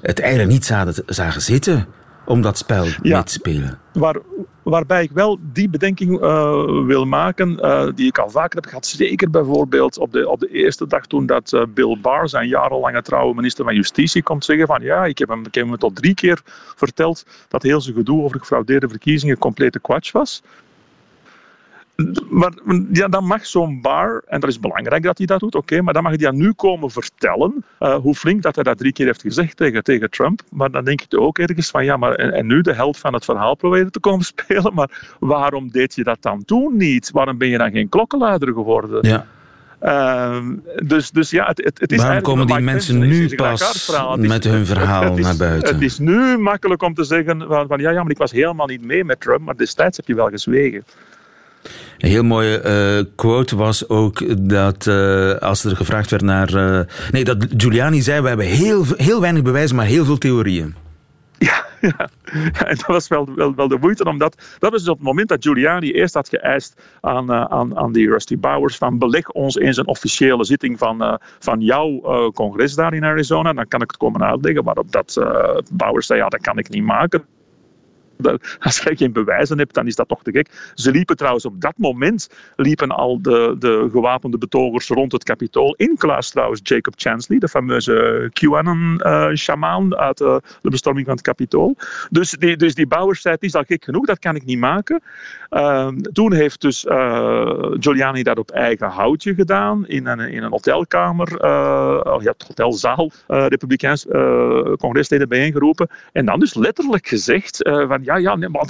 het 0.01 0.19
eigenlijk 0.19 0.51
niet 0.51 0.65
zagen 1.05 1.41
zitten 1.41 1.87
om 2.25 2.41
dat 2.41 2.57
spel 2.57 2.83
ja, 2.83 2.95
mee 3.01 3.23
te 3.23 3.31
spelen. 3.31 3.79
Waar, 3.93 4.15
waarbij 4.63 5.03
ik 5.03 5.11
wel 5.11 5.39
die 5.41 5.69
bedenking 5.69 6.21
uh, 6.21 6.85
wil 6.85 7.05
maken, 7.05 7.59
uh, 7.61 7.87
die 7.95 8.07
ik 8.07 8.17
al 8.17 8.29
vaker 8.29 8.55
heb 8.55 8.65
gehad. 8.65 8.85
Zeker 8.85 9.29
bijvoorbeeld 9.29 9.97
op 9.97 10.11
de, 10.11 10.29
op 10.29 10.39
de 10.39 10.47
eerste 10.47 10.87
dag 10.87 11.05
toen 11.05 11.25
dat 11.25 11.51
uh, 11.51 11.63
Bill 11.73 11.97
Barr, 12.01 12.29
zijn 12.29 12.47
jarenlange 12.47 13.01
trouwe 13.01 13.35
minister 13.35 13.65
van 13.65 13.75
Justitie, 13.75 14.23
komt 14.23 14.45
zeggen 14.45 14.67
van 14.67 14.81
ja, 14.81 15.05
ik 15.05 15.17
heb 15.17 15.29
hem, 15.29 15.45
ik 15.45 15.55
heb 15.55 15.67
hem 15.67 15.77
tot 15.77 15.95
drie 15.95 16.13
keer 16.13 16.41
verteld 16.75 17.25
dat 17.47 17.63
heel 17.63 17.81
zijn 17.81 17.95
gedoe 17.95 18.23
over 18.23 18.39
gefraudeerde 18.39 18.89
verkiezingen 18.89 19.37
complete 19.37 19.79
kwatsch 19.79 20.11
was. 20.11 20.41
Maar 22.29 22.51
ja, 22.91 23.07
dan 23.07 23.25
mag 23.25 23.45
zo'n 23.45 23.81
bar, 23.81 24.23
en 24.27 24.39
dat 24.39 24.49
is 24.49 24.59
belangrijk 24.59 25.03
dat 25.03 25.17
hij 25.17 25.27
dat 25.27 25.39
doet, 25.39 25.55
oké, 25.55 25.73
okay, 25.73 25.79
maar 25.79 25.93
dan 25.93 26.03
mag 26.03 26.11
hij 26.11 26.21
dat 26.21 26.33
nu 26.33 26.53
komen 26.53 26.91
vertellen, 26.91 27.65
uh, 27.79 27.95
hoe 27.95 28.15
flink 28.15 28.41
dat 28.41 28.55
hij 28.55 28.63
dat 28.63 28.77
drie 28.77 28.93
keer 28.93 29.05
heeft 29.05 29.21
gezegd 29.21 29.57
tegen, 29.57 29.83
tegen 29.83 30.09
Trump. 30.09 30.41
Maar 30.51 30.71
dan 30.71 30.83
denk 30.83 31.01
ik 31.01 31.19
ook 31.19 31.37
ergens 31.37 31.69
van, 31.69 31.85
ja, 31.85 31.97
maar 31.97 32.13
en, 32.15 32.33
en 32.33 32.47
nu 32.47 32.61
de 32.61 32.73
held 32.73 32.97
van 32.97 33.13
het 33.13 33.25
verhaal 33.25 33.55
proberen 33.55 33.91
te 33.91 33.99
komen 33.99 34.25
spelen, 34.35 34.73
maar 34.73 35.15
waarom 35.19 35.71
deed 35.71 35.95
je 35.95 36.03
dat 36.03 36.21
dan 36.21 36.45
toen 36.45 36.77
niet? 36.77 37.11
Waarom 37.11 37.37
ben 37.37 37.47
je 37.47 37.57
dan 37.57 37.71
geen 37.71 37.89
klokkenluider 37.89 38.53
geworden? 38.53 38.99
Ja. 39.01 39.25
Uh, 39.83 40.47
dus, 40.83 41.11
dus 41.11 41.29
ja, 41.29 41.45
het, 41.45 41.63
het, 41.63 41.79
het 41.79 41.91
is 41.91 42.01
Waarom 42.01 42.21
komen 42.21 42.47
die 42.47 42.59
mensen 42.59 42.99
nu 42.99 43.35
pas 43.35 43.91
met 44.17 44.43
hun 44.43 44.65
verhaal 44.65 45.03
het, 45.03 45.17
is, 45.17 45.25
naar 45.25 45.37
buiten? 45.37 45.73
Het 45.73 45.83
is 45.83 45.99
nu 45.99 46.37
makkelijk 46.37 46.81
om 46.81 46.93
te 46.93 47.03
zeggen 47.03 47.47
van, 47.47 47.67
van 47.67 47.79
ja, 47.79 47.89
ja, 47.89 48.01
maar 48.01 48.11
ik 48.11 48.17
was 48.17 48.31
helemaal 48.31 48.67
niet 48.67 48.85
mee 48.85 49.03
met 49.03 49.19
Trump, 49.19 49.41
maar 49.41 49.55
destijds 49.55 49.97
heb 49.97 50.07
je 50.07 50.15
wel 50.15 50.29
gezwegen. 50.29 50.83
Een 51.97 52.09
heel 52.09 52.23
mooie 52.23 52.63
uh, 52.99 53.11
quote 53.15 53.55
was 53.55 53.89
ook 53.89 54.47
dat 54.49 54.85
uh, 54.85 55.33
als 55.33 55.63
er 55.63 55.75
gevraagd 55.75 56.09
werd 56.09 56.23
naar. 56.23 56.53
Uh, 56.53 56.79
nee, 57.11 57.23
dat 57.23 57.45
Giuliani 57.57 58.01
zei: 58.01 58.21
we 58.21 58.27
hebben 58.27 58.45
heel, 58.45 58.85
heel 58.95 59.21
weinig 59.21 59.43
bewijzen, 59.43 59.75
maar 59.75 59.85
heel 59.85 60.05
veel 60.05 60.17
theorieën. 60.17 60.75
Ja, 61.37 61.65
ja. 61.81 62.09
en 62.65 62.75
dat 62.75 62.85
was 62.85 63.07
wel, 63.07 63.53
wel, 63.55 63.67
de 63.67 63.77
moeite, 63.81 64.03
omdat 64.03 64.55
dat 64.59 64.71
was 64.71 64.79
dus 64.79 64.89
op 64.89 64.97
het 64.97 65.05
moment 65.05 65.27
dat 65.27 65.43
Giuliani 65.43 65.91
eerst 65.91 66.13
had 66.13 66.29
geëist 66.29 66.81
aan, 67.01 67.31
aan, 67.31 67.77
aan 67.77 67.91
die 67.91 68.09
Rusty 68.09 68.37
Bowers 68.37 68.77
van 68.77 68.97
beleg 68.97 69.29
ons 69.29 69.55
eens 69.55 69.77
een 69.77 69.87
officiële 69.87 70.45
zitting 70.45 70.77
van, 70.79 71.19
van 71.39 71.61
jouw 71.61 71.99
congres 72.31 72.75
daar 72.75 72.93
in 72.93 73.03
Arizona, 73.03 73.53
dan 73.53 73.67
kan 73.67 73.81
ik 73.81 73.87
het 73.87 73.99
komen 73.99 74.23
uitleggen. 74.23 74.63
Waarop 74.63 74.91
dat 74.91 75.19
Bowers 75.71 76.07
zei, 76.07 76.19
ja, 76.19 76.27
dat 76.27 76.41
kan 76.41 76.57
ik 76.57 76.69
niet 76.69 76.83
maken. 76.83 77.25
Als 78.59 78.79
je 78.79 78.95
geen 78.95 79.13
bewijzen 79.13 79.57
hebt, 79.57 79.73
dan 79.73 79.87
is 79.87 79.95
dat 79.95 80.07
toch 80.07 80.23
te 80.23 80.31
gek. 80.31 80.71
Ze 80.73 80.91
liepen 80.91 81.15
trouwens 81.15 81.45
op 81.45 81.61
dat 81.61 81.73
moment 81.77 82.29
liepen 82.55 82.89
al 82.89 83.21
de, 83.21 83.55
de 83.59 83.87
gewapende 83.91 84.37
betogers 84.37 84.87
rond 84.87 85.11
het 85.11 85.23
kapitool. 85.23 85.75
Incluis 85.75 86.29
trouwens 86.29 86.59
Jacob 86.63 86.93
Chansley, 86.97 87.39
de 87.39 87.47
fameuze 87.47 88.29
QAnon-shamaan 88.33 89.85
uh, 89.85 89.99
uit 89.99 90.19
uh, 90.21 90.37
de 90.61 90.69
bestorming 90.69 91.05
van 91.05 91.15
het 91.15 91.23
kapitool. 91.23 91.75
Dus 92.09 92.31
die, 92.31 92.57
dus 92.57 92.75
die 92.75 92.87
Bowers 92.87 93.21
zei, 93.21 93.35
is 93.39 93.55
al 93.55 93.63
gek 93.63 93.83
genoeg, 93.83 94.05
dat 94.05 94.19
kan 94.19 94.35
ik 94.35 94.45
niet 94.45 94.59
maken. 94.59 95.01
Uh, 95.49 95.87
toen 95.87 96.33
heeft 96.33 96.61
dus 96.61 96.85
uh, 96.85 97.71
Giuliani 97.79 98.23
dat 98.23 98.37
op 98.37 98.51
eigen 98.51 98.89
houtje 98.89 99.33
gedaan 99.33 99.87
in 99.87 100.07
een, 100.07 100.19
in 100.19 100.43
een 100.43 100.51
hotelkamer, 100.51 101.31
uh, 101.31 102.15
ja, 102.19 102.33
hotelzaal, 102.47 103.11
republikeins 103.27 104.05
congresleden 104.77 105.29
bijeengeroepen. 105.29 105.87
En 106.11 106.25
dan 106.25 106.39
dus 106.39 106.53
letterlijk 106.53 107.07
gezegd 107.07 107.57
van 107.61 108.03
ja, 108.05 108.15
ja, 108.17 108.35
nee, 108.35 108.49
maar 108.49 108.65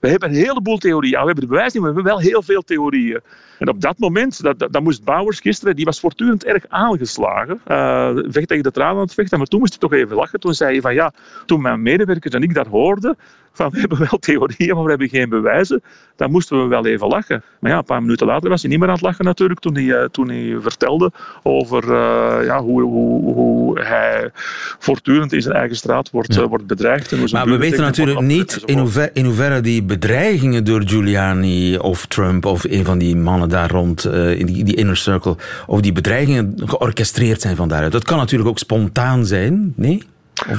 we 0.00 0.08
hebben 0.08 0.28
een 0.28 0.34
heleboel 0.34 0.78
theorieën. 0.78 1.20
we 1.20 1.26
hebben 1.26 1.44
de 1.44 1.46
bewijs 1.46 1.72
niet, 1.72 1.82
maar 1.82 1.90
we 1.90 1.96
hebben 1.96 2.14
wel 2.14 2.30
heel 2.30 2.42
veel 2.42 2.62
theorieën. 2.62 3.20
En 3.58 3.68
op 3.68 3.80
dat 3.80 3.98
moment, 3.98 4.42
dat, 4.42 4.58
dat, 4.58 4.82
moest 4.82 5.04
Bowers 5.04 5.40
gisteren, 5.40 5.76
die 5.76 5.84
was 5.84 6.00
voortdurend 6.00 6.44
erg 6.44 6.64
aangeslagen. 6.68 7.60
Uh, 7.68 8.10
vecht 8.14 8.48
tegen 8.48 8.62
de 8.62 8.70
tranen 8.70 8.94
aan 8.94 9.02
het 9.02 9.14
vechten, 9.14 9.38
maar 9.38 9.46
toen 9.46 9.60
moest 9.60 9.72
hij 9.72 9.80
toch 9.80 9.92
even 9.92 10.16
lachen. 10.16 10.40
Toen 10.40 10.54
zei 10.54 10.72
hij 10.72 10.80
van 10.80 10.94
ja, 10.94 11.12
toen 11.46 11.60
mijn 11.60 11.82
medewerkers 11.82 12.34
en 12.34 12.42
ik 12.42 12.54
dat 12.54 12.66
hoorden, 12.66 13.16
van 13.52 13.70
we 13.70 13.78
hebben 13.80 13.98
wel 13.98 14.18
theorieën, 14.18 14.74
maar 14.74 14.84
we 14.84 14.90
hebben 14.90 15.08
geen 15.08 15.28
bewijzen, 15.28 15.82
dan 16.16 16.30
moesten 16.30 16.62
we 16.62 16.68
wel 16.68 16.86
even 16.86 17.08
lachen. 17.08 17.42
Maar 17.60 17.70
ja, 17.70 17.78
een 17.78 17.84
paar 17.84 18.02
minuten 18.02 18.26
later 18.26 18.48
was 18.48 18.60
hij 18.60 18.70
niet 18.70 18.78
meer 18.78 18.88
aan 18.88 18.94
het 18.94 19.02
lachen 19.02 19.24
natuurlijk, 19.24 19.60
toen 19.60 19.74
hij, 19.74 19.92
eh, 19.92 20.04
toen 20.04 20.28
hij 20.28 20.56
vertelde 20.60 21.12
over 21.42 21.84
uh, 21.84 22.46
ja, 22.46 22.62
hoe, 22.62 22.82
hoe, 22.82 23.34
hoe 23.34 23.80
hij 23.80 24.30
voortdurend 24.78 25.32
in 25.32 25.42
zijn 25.42 25.54
eigen 25.54 25.76
straat 25.76 26.10
wordt, 26.10 26.34
ja. 26.34 26.48
wordt 26.48 26.66
bedreigd. 26.66 27.12
En 27.12 27.18
maar 27.32 27.46
we 27.46 27.56
weten 27.56 27.80
natuurlijk 27.80 28.20
niet 28.20 28.62
in 28.64 28.78
hoeverre, 28.78 29.10
in 29.12 29.24
hoeverre 29.24 29.60
die 29.60 29.82
bedreigingen 29.82 30.64
door 30.64 30.82
Giuliani 30.84 31.78
of 31.78 32.06
Trump 32.06 32.44
of 32.44 32.64
een 32.64 32.84
van 32.84 32.98
die 32.98 33.16
mannen 33.16 33.48
daar 33.48 33.70
rond, 33.70 34.06
uh, 34.06 34.38
in 34.38 34.46
die, 34.46 34.64
die 34.64 34.74
inner 34.76 34.96
circle, 34.96 35.36
of 35.66 35.80
die 35.80 35.92
bedreigingen 35.92 36.54
georchestreerd 36.56 37.40
zijn 37.40 37.56
van 37.56 37.68
daaruit. 37.68 37.92
Dat 37.92 38.04
kan 38.04 38.18
natuurlijk 38.18 38.50
ook 38.50 38.58
spontaan 38.58 39.26
zijn, 39.26 39.72
nee? 39.76 40.02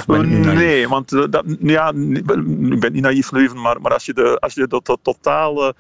Nee, 0.08 0.88
want 0.88 1.10
dat, 1.10 1.44
ja, 1.60 1.88
ik 1.90 2.26
ben 2.80 2.92
niet 2.92 3.02
naïef, 3.02 3.32
maar, 3.54 3.82
maar 3.82 3.94
als 3.94 4.06
je 4.06 4.14
de, 4.14 4.40
als 4.40 4.54
je 4.54 4.68
de, 4.68 4.82
de 4.84 4.98
totale 5.02 5.76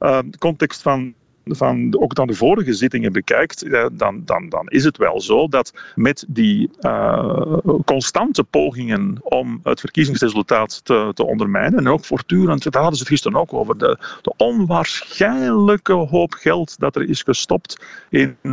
uh, 0.00 0.18
context 0.38 0.82
van 0.82 1.14
van 1.44 1.96
ook 1.98 2.14
dan 2.14 2.26
de 2.26 2.34
vorige 2.34 2.72
zittingen 2.72 3.12
bekijkt, 3.12 3.70
dan, 3.92 4.22
dan, 4.24 4.48
dan 4.48 4.66
is 4.68 4.84
het 4.84 4.96
wel 4.96 5.20
zo 5.20 5.48
dat 5.48 5.72
met 5.94 6.24
die 6.28 6.70
uh, 6.80 7.56
constante 7.84 8.44
pogingen 8.44 9.16
om 9.22 9.60
het 9.62 9.80
verkiezingsresultaat 9.80 10.84
te, 10.84 11.10
te 11.14 11.26
ondermijnen, 11.26 11.78
en 11.78 11.88
ook 11.88 12.04
voortdurend, 12.04 12.62
daar 12.62 12.82
hadden 12.82 12.98
ze 12.98 13.04
het 13.04 13.12
gisteren 13.12 13.40
ook 13.40 13.52
over, 13.52 13.78
de, 13.78 13.98
de 14.22 14.32
onwaarschijnlijke 14.36 15.92
hoop 15.92 16.32
geld 16.32 16.78
dat 16.78 16.96
er 16.96 17.08
is 17.08 17.22
gestopt 17.22 17.84
in 18.08 18.36
uh, 18.42 18.50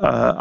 uh, 0.00 0.36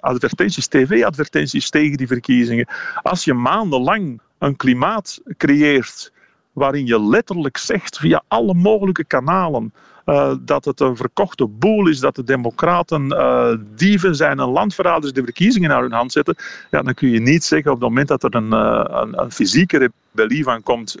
advertenties, 0.00 0.66
tv-advertenties 0.66 1.70
tegen 1.70 1.96
die 1.96 2.06
verkiezingen. 2.06 2.66
Als 3.02 3.24
je 3.24 3.34
maandenlang 3.34 4.20
een 4.38 4.56
klimaat 4.56 5.20
creëert 5.36 6.12
waarin 6.52 6.86
je 6.86 7.02
letterlijk 7.02 7.56
zegt 7.56 7.98
via 7.98 8.22
alle 8.28 8.54
mogelijke 8.54 9.04
kanalen 9.04 9.72
uh, 10.10 10.32
dat 10.40 10.64
het 10.64 10.80
een 10.80 10.96
verkochte 10.96 11.46
boel 11.46 11.88
is, 11.88 12.00
dat 12.00 12.14
de 12.14 12.24
democraten 12.24 13.06
uh, 13.06 13.48
dieven 13.76 14.16
zijn 14.16 14.38
en 14.38 14.48
landverraders 14.48 15.12
de 15.12 15.24
verkiezingen 15.24 15.68
naar 15.68 15.82
hun 15.82 15.92
hand 15.92 16.12
zetten, 16.12 16.36
ja, 16.70 16.82
dan 16.82 16.94
kun 16.94 17.10
je 17.10 17.20
niet 17.20 17.44
zeggen 17.44 17.72
op 17.72 17.80
het 17.80 17.88
moment 17.88 18.08
dat 18.08 18.22
er 18.22 18.34
een, 18.34 18.52
uh, 18.52 18.84
een, 18.86 19.22
een 19.22 19.32
fysieke 19.32 19.90
rebellie 20.12 20.44
van 20.44 20.62
komt 20.62 20.96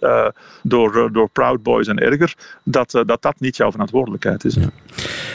door, 0.62 1.12
door 1.12 1.28
Proud 1.32 1.62
Boys 1.62 1.86
en 1.86 1.98
erger, 1.98 2.34
dat, 2.64 2.90
dat 2.90 3.22
dat 3.22 3.40
niet 3.40 3.56
jouw 3.56 3.70
verantwoordelijkheid 3.70 4.44
is. 4.44 4.54
Ja. 4.54 4.70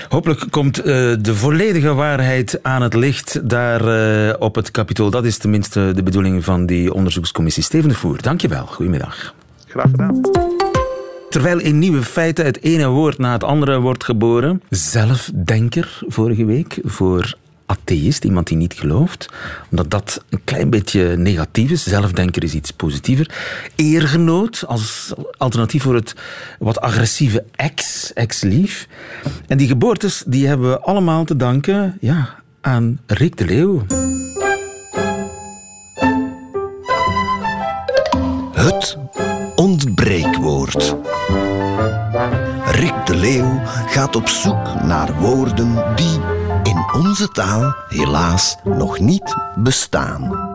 Hopelijk 0.09 0.45
komt 0.49 0.83
de 0.83 1.35
volledige 1.35 1.93
waarheid 1.93 2.59
aan 2.63 2.81
het 2.81 2.93
licht 2.93 3.49
daar 3.49 4.35
op 4.37 4.55
het 4.55 4.71
kapitool. 4.71 5.09
Dat 5.09 5.25
is 5.25 5.37
tenminste 5.37 5.91
de 5.95 6.03
bedoeling 6.03 6.43
van 6.43 6.65
die 6.65 6.93
onderzoekscommissie. 6.93 7.63
Steven 7.63 7.89
de 7.89 7.95
Voer, 7.95 8.21
dankjewel. 8.21 8.65
Goedemiddag. 8.65 9.33
Graag 9.67 9.89
gedaan. 9.89 10.21
Terwijl 11.35 11.59
in 11.59 11.79
nieuwe 11.79 12.03
feiten 12.03 12.45
het 12.45 12.63
ene 12.63 12.87
woord 12.87 13.17
na 13.17 13.31
het 13.31 13.43
andere 13.43 13.79
wordt 13.79 14.03
geboren. 14.03 14.61
Zelfdenker 14.69 15.99
vorige 16.07 16.45
week 16.45 16.79
voor 16.83 17.33
atheïst, 17.65 18.23
iemand 18.23 18.47
die 18.47 18.57
niet 18.57 18.73
gelooft. 18.73 19.29
Omdat 19.71 19.91
dat 19.91 20.23
een 20.29 20.43
klein 20.43 20.69
beetje 20.69 21.17
negatief 21.17 21.71
is. 21.71 21.83
Zelfdenker 21.83 22.43
is 22.43 22.53
iets 22.53 22.71
positiever. 22.71 23.29
Eergenoot 23.75 24.63
als 24.67 25.13
alternatief 25.37 25.83
voor 25.83 25.95
het 25.95 26.15
wat 26.59 26.81
agressieve 26.81 27.43
ex, 27.55 28.13
ex-lief. 28.13 28.87
En 29.47 29.57
die 29.57 29.67
geboortes 29.67 30.23
die 30.27 30.47
hebben 30.47 30.69
we 30.69 30.79
allemaal 30.79 31.25
te 31.25 31.35
danken 31.35 31.97
ja, 32.01 32.35
aan 32.61 32.99
Rick 33.05 33.37
de 33.37 33.45
Leeuw. 33.45 33.85
Het 38.53 38.97
Rick 42.71 43.05
de 43.05 43.15
Leeuw 43.15 43.61
gaat 43.65 44.15
op 44.15 44.27
zoek 44.27 44.81
naar 44.83 45.13
woorden 45.19 45.95
die 45.95 46.19
in 46.63 46.85
onze 46.93 47.27
taal 47.27 47.75
helaas 47.87 48.55
nog 48.63 48.99
niet 48.99 49.35
bestaan. 49.55 50.53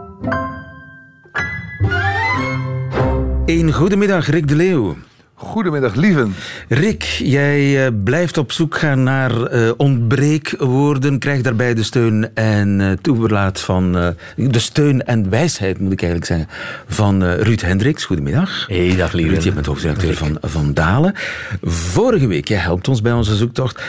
Een 3.46 3.72
goedemiddag, 3.72 4.26
Rick 4.26 4.48
de 4.48 4.54
Leeuw. 4.56 4.96
Goedemiddag, 5.42 5.94
lieven. 5.94 6.34
Rick, 6.68 7.02
jij 7.02 7.86
uh, 7.86 7.92
blijft 8.04 8.38
op 8.38 8.52
zoek 8.52 8.78
gaan 8.78 9.02
naar 9.02 9.54
uh, 9.54 9.70
ontbreekwoorden. 9.76 11.18
Krijg 11.18 11.42
daarbij 11.42 11.74
de 11.74 11.82
steun 11.82 12.34
en 12.34 12.80
uh, 12.80 12.92
toeverlaat 12.92 13.60
van... 13.60 13.92
de 14.36 14.58
steun 14.58 15.06
en 15.06 15.30
wijsheid, 15.30 15.78
moet 15.78 15.92
ik 15.92 16.02
eigenlijk 16.02 16.32
zeggen, 16.32 16.48
van 16.86 17.24
Ruud 17.24 17.60
Hendricks. 17.60 18.04
Goedemiddag. 18.04 18.66
Hey, 18.66 18.96
dag 18.96 19.12
lieven. 19.12 19.34
Ruud, 19.34 19.44
je 19.44 19.52
bent 19.52 19.66
hoofdredacteur 19.66 20.14
van 20.14 20.38
Van 20.40 20.74
Dalen. 20.74 21.14
Vorige 21.62 22.26
week, 22.26 22.48
jij 22.48 22.58
helpt 22.58 22.88
ons 22.88 23.02
bij 23.02 23.12
onze 23.12 23.36
zoektocht 23.36 23.82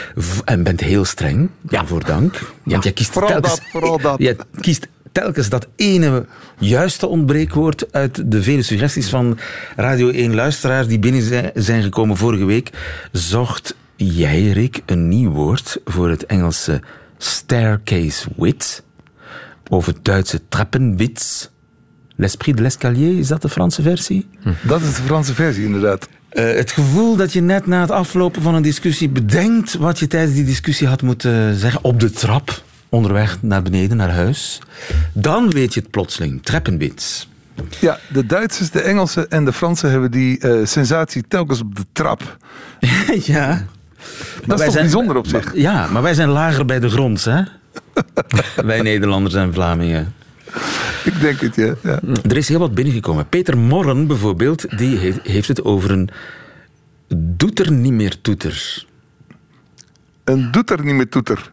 en 0.45 0.63
bent 0.63 0.79
heel 0.79 1.05
streng. 1.05 1.49
Ja. 1.69 1.85
Voor 1.85 2.05
dank. 2.05 2.31
Want 2.31 2.53
ja. 2.63 2.79
jij 2.79 2.91
kiest 2.91 3.11
vooral 3.11 3.29
telkens, 3.31 3.55
dat, 3.55 3.65
vooral 3.71 3.97
dat. 4.07 4.19
Jij 4.19 4.35
kiest 4.59 4.87
telkens 5.11 5.49
dat 5.49 5.67
ene 5.75 6.25
juiste 6.59 7.07
ontbreekwoord 7.07 7.93
uit 7.93 8.31
de 8.31 8.43
vele 8.43 8.61
suggesties 8.61 9.09
van 9.09 9.37
Radio 9.75 10.09
1 10.09 10.35
luisteraars 10.35 10.87
die 10.87 10.99
binnen 10.99 11.51
zijn 11.53 11.83
gekomen 11.83 12.17
vorige 12.17 12.45
week, 12.45 12.69
zocht 13.11 13.75
jij, 13.95 14.51
Rick, 14.51 14.81
een 14.85 15.09
nieuw 15.09 15.31
woord 15.31 15.81
voor 15.85 16.09
het 16.09 16.25
Engelse 16.25 16.81
staircase 17.17 18.27
wit 18.37 18.83
of 19.67 19.85
het 19.85 20.05
Duitse 20.05 20.41
trappenwits. 20.49 21.49
L'esprit 22.15 22.57
de 22.57 22.61
l'escalier, 22.61 23.19
is 23.19 23.27
dat 23.27 23.41
de 23.41 23.49
Franse 23.49 23.81
versie? 23.81 24.27
Hm. 24.41 24.49
Dat 24.63 24.81
is 24.81 24.95
de 24.95 25.01
Franse 25.01 25.33
versie, 25.33 25.65
inderdaad. 25.65 26.07
Uh, 26.33 26.53
het 26.53 26.71
gevoel 26.71 27.15
dat 27.15 27.33
je 27.33 27.41
net 27.41 27.65
na 27.65 27.81
het 27.81 27.91
aflopen 27.91 28.41
van 28.41 28.55
een 28.55 28.61
discussie 28.61 29.09
bedenkt 29.09 29.73
wat 29.73 29.99
je 29.99 30.07
tijdens 30.07 30.33
die 30.33 30.43
discussie 30.43 30.87
had 30.87 31.01
moeten 31.01 31.55
zeggen 31.55 31.83
op 31.83 31.99
de 31.99 32.11
trap 32.11 32.63
onderweg 32.91 33.37
naar 33.41 33.61
beneden, 33.61 33.97
naar 33.97 34.11
huis. 34.11 34.61
Dan 35.13 35.49
weet 35.49 35.73
je 35.73 35.79
het 35.79 35.89
plotseling. 35.89 36.43
Treppenwits. 36.43 37.29
Ja, 37.79 37.99
de 38.13 38.25
Duitsers, 38.25 38.69
de 38.69 38.81
Engelsen 38.81 39.29
en 39.29 39.45
de 39.45 39.53
Fransen 39.53 39.91
hebben 39.91 40.11
die 40.11 40.45
uh, 40.45 40.65
sensatie 40.65 41.23
telkens 41.27 41.61
op 41.61 41.75
de 41.75 41.85
trap. 41.91 42.37
ja. 43.23 43.65
Dat 44.45 44.59
is 44.59 44.65
toch 44.65 44.73
zijn, 44.73 44.83
bijzonder 44.83 45.15
op 45.15 45.27
zich? 45.27 45.45
Maar, 45.45 45.57
ja, 45.57 45.87
maar 45.87 46.01
wij 46.01 46.13
zijn 46.13 46.29
lager 46.29 46.65
bij 46.65 46.79
de 46.79 46.89
grond, 46.89 47.23
hè? 47.23 47.41
wij 48.65 48.81
Nederlanders 48.81 49.35
en 49.35 49.53
Vlamingen. 49.53 50.13
Ik 51.03 51.19
denk 51.19 51.39
het, 51.39 51.55
ja. 51.55 51.75
ja. 51.83 51.99
Er 52.29 52.37
is 52.37 52.47
heel 52.47 52.59
wat 52.59 52.73
binnengekomen. 52.73 53.29
Peter 53.29 53.57
Morren 53.57 54.07
bijvoorbeeld, 54.07 54.77
die 54.77 55.19
heeft 55.23 55.47
het 55.47 55.63
over 55.63 55.91
een 55.91 56.09
doet 57.15 57.59
er 57.59 57.71
niet 57.71 57.93
meer 57.93 58.21
toeter. 58.21 58.85
Een 60.23 60.51
doet 60.51 60.69
er 60.69 60.83
niet 60.83 60.95
meer 60.95 61.09
toeter. 61.09 61.51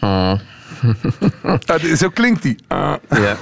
Uh. 0.82 1.94
zo 1.96 2.08
klinkt 2.08 2.42
die. 2.42 2.56
Uh. 2.72 2.94
Ja. 3.10 3.36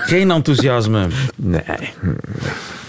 Geen 0.00 0.30
enthousiasme. 0.30 1.06
Nee. 1.36 1.62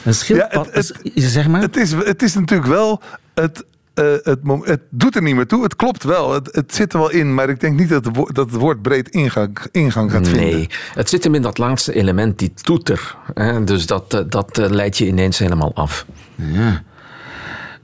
Een 0.03 0.13
schildpad, 0.13 0.65
ja, 0.65 0.71
het, 0.71 0.99
het, 1.03 1.23
zeg 1.23 1.47
maar. 1.47 1.61
Het 1.61 1.77
is, 1.77 1.91
het 1.91 2.21
is 2.21 2.33
natuurlijk 2.35 2.69
wel... 2.69 3.01
Het, 3.33 3.65
uh, 3.95 4.05
het, 4.23 4.39
het, 4.63 4.81
doet 4.89 5.15
er 5.15 5.21
niet 5.21 5.35
meer 5.35 5.47
toe. 5.47 5.63
Het 5.63 5.75
klopt 5.75 6.03
wel. 6.03 6.33
Het, 6.33 6.49
het 6.51 6.75
zit 6.75 6.93
er 6.93 6.99
wel 6.99 7.11
in. 7.11 7.33
Maar 7.33 7.49
ik 7.49 7.59
denk 7.59 7.79
niet 7.79 7.89
dat, 7.89 8.05
het, 8.05 8.15
dat 8.15 8.51
het 8.51 8.51
woord 8.51 8.81
breed 8.81 9.09
ingang, 9.09 9.57
ingang 9.71 10.11
gaat 10.11 10.27
vinden. 10.27 10.47
Nee, 10.47 10.69
het 10.93 11.09
zit 11.09 11.23
hem 11.23 11.35
in 11.35 11.41
dat 11.41 11.57
laatste 11.57 11.93
element, 11.93 12.39
die 12.39 12.53
toeter. 12.53 13.15
Hè? 13.33 13.63
Dus 13.63 13.85
dat, 13.85 14.25
dat 14.27 14.57
leidt 14.57 14.97
je 14.97 15.07
ineens 15.07 15.37
helemaal 15.37 15.71
af. 15.73 16.05
Ja. 16.35 16.83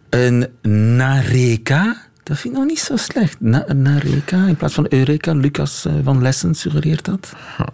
Een 0.09 0.47
nareka? 0.95 1.95
Dat 2.25 2.37
vind 2.37 2.53
ik 2.53 2.59
nog 2.59 2.69
niet 2.69 2.79
zo 2.79 2.95
slecht. 2.95 3.39
Na, 3.39 3.65
Nareka 3.73 4.45
in 4.45 4.55
plaats 4.55 4.73
van 4.73 4.85
Eureka. 4.89 5.33
Lucas 5.33 5.85
eh, 5.85 5.93
van 6.03 6.21
Lessen 6.21 6.55
suggereert 6.55 7.05
dat. 7.05 7.33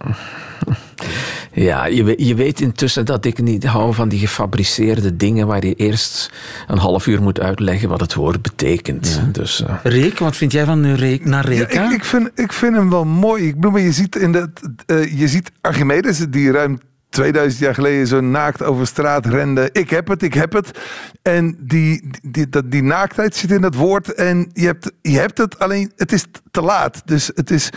Ja, 1.53 1.85
je, 1.85 2.13
je 2.17 2.35
weet 2.35 2.61
intussen 2.61 3.05
dat 3.05 3.25
ik 3.25 3.41
niet 3.41 3.63
hou 3.63 3.93
van 3.93 4.09
die 4.09 4.19
gefabriceerde 4.19 5.15
dingen 5.15 5.47
waar 5.47 5.65
je 5.65 5.73
eerst 5.73 6.31
een 6.67 6.77
half 6.77 7.07
uur 7.07 7.21
moet 7.21 7.39
uitleggen 7.39 7.89
wat 7.89 7.99
het 7.99 8.13
woord 8.13 8.41
betekent. 8.41 9.19
Ja. 9.21 9.31
Dus, 9.31 9.61
uh... 9.61 9.75
Reek, 9.83 10.19
wat 10.19 10.35
vind 10.35 10.51
jij 10.51 10.65
van 10.65 10.81
Nareka? 10.81 11.41
Ja, 11.73 11.89
ik, 11.89 11.91
ik, 11.91 12.05
vind, 12.05 12.31
ik 12.35 12.53
vind 12.53 12.75
hem 12.75 12.89
wel 12.89 13.05
mooi. 13.05 13.47
Ik 13.47 13.55
bedoel, 13.55 13.71
maar 13.71 13.81
je 13.81 13.91
ziet, 13.91 14.15
in 14.15 14.31
de, 14.31 14.49
uh, 14.87 15.19
je 15.19 15.27
ziet 15.27 15.51
Archimedes, 15.61 16.17
die 16.29 16.51
ruim 16.51 16.79
2000 17.11 17.61
jaar 17.61 17.73
geleden 17.73 18.07
zo 18.07 18.21
naakt 18.21 18.63
over 18.63 18.87
straat 18.87 19.25
rende. 19.25 19.69
Ik 19.71 19.89
heb 19.89 20.07
het, 20.07 20.21
ik 20.21 20.33
heb 20.33 20.53
het. 20.53 20.79
En 21.21 21.57
die, 21.59 22.09
die, 22.21 22.49
die, 22.49 22.67
die 22.67 22.83
naaktheid 22.83 23.35
zit 23.35 23.51
in 23.51 23.61
dat 23.61 23.75
woord. 23.75 24.13
En 24.13 24.49
je 24.53 24.65
hebt, 24.65 24.91
je 25.01 25.17
hebt 25.17 25.37
het, 25.37 25.59
alleen 25.59 25.91
het 25.95 26.11
is 26.11 26.25
te 26.51 26.61
laat. 26.61 27.01
Dus 27.05 27.31
het 27.35 27.51
is. 27.51 27.69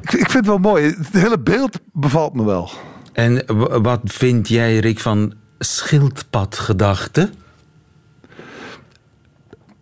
Ik, 0.00 0.10
vind 0.10 0.32
het 0.32 0.46
wel 0.46 0.58
mooi. 0.58 0.84
Het 0.84 1.12
hele 1.12 1.38
beeld 1.38 1.80
bevalt 1.92 2.34
me 2.34 2.44
wel. 2.44 2.70
En 3.12 3.44
wat 3.82 4.00
vind 4.04 4.48
jij, 4.48 4.78
Rick, 4.78 5.00
van 5.00 5.34
schildpadgedachte? 5.58 7.30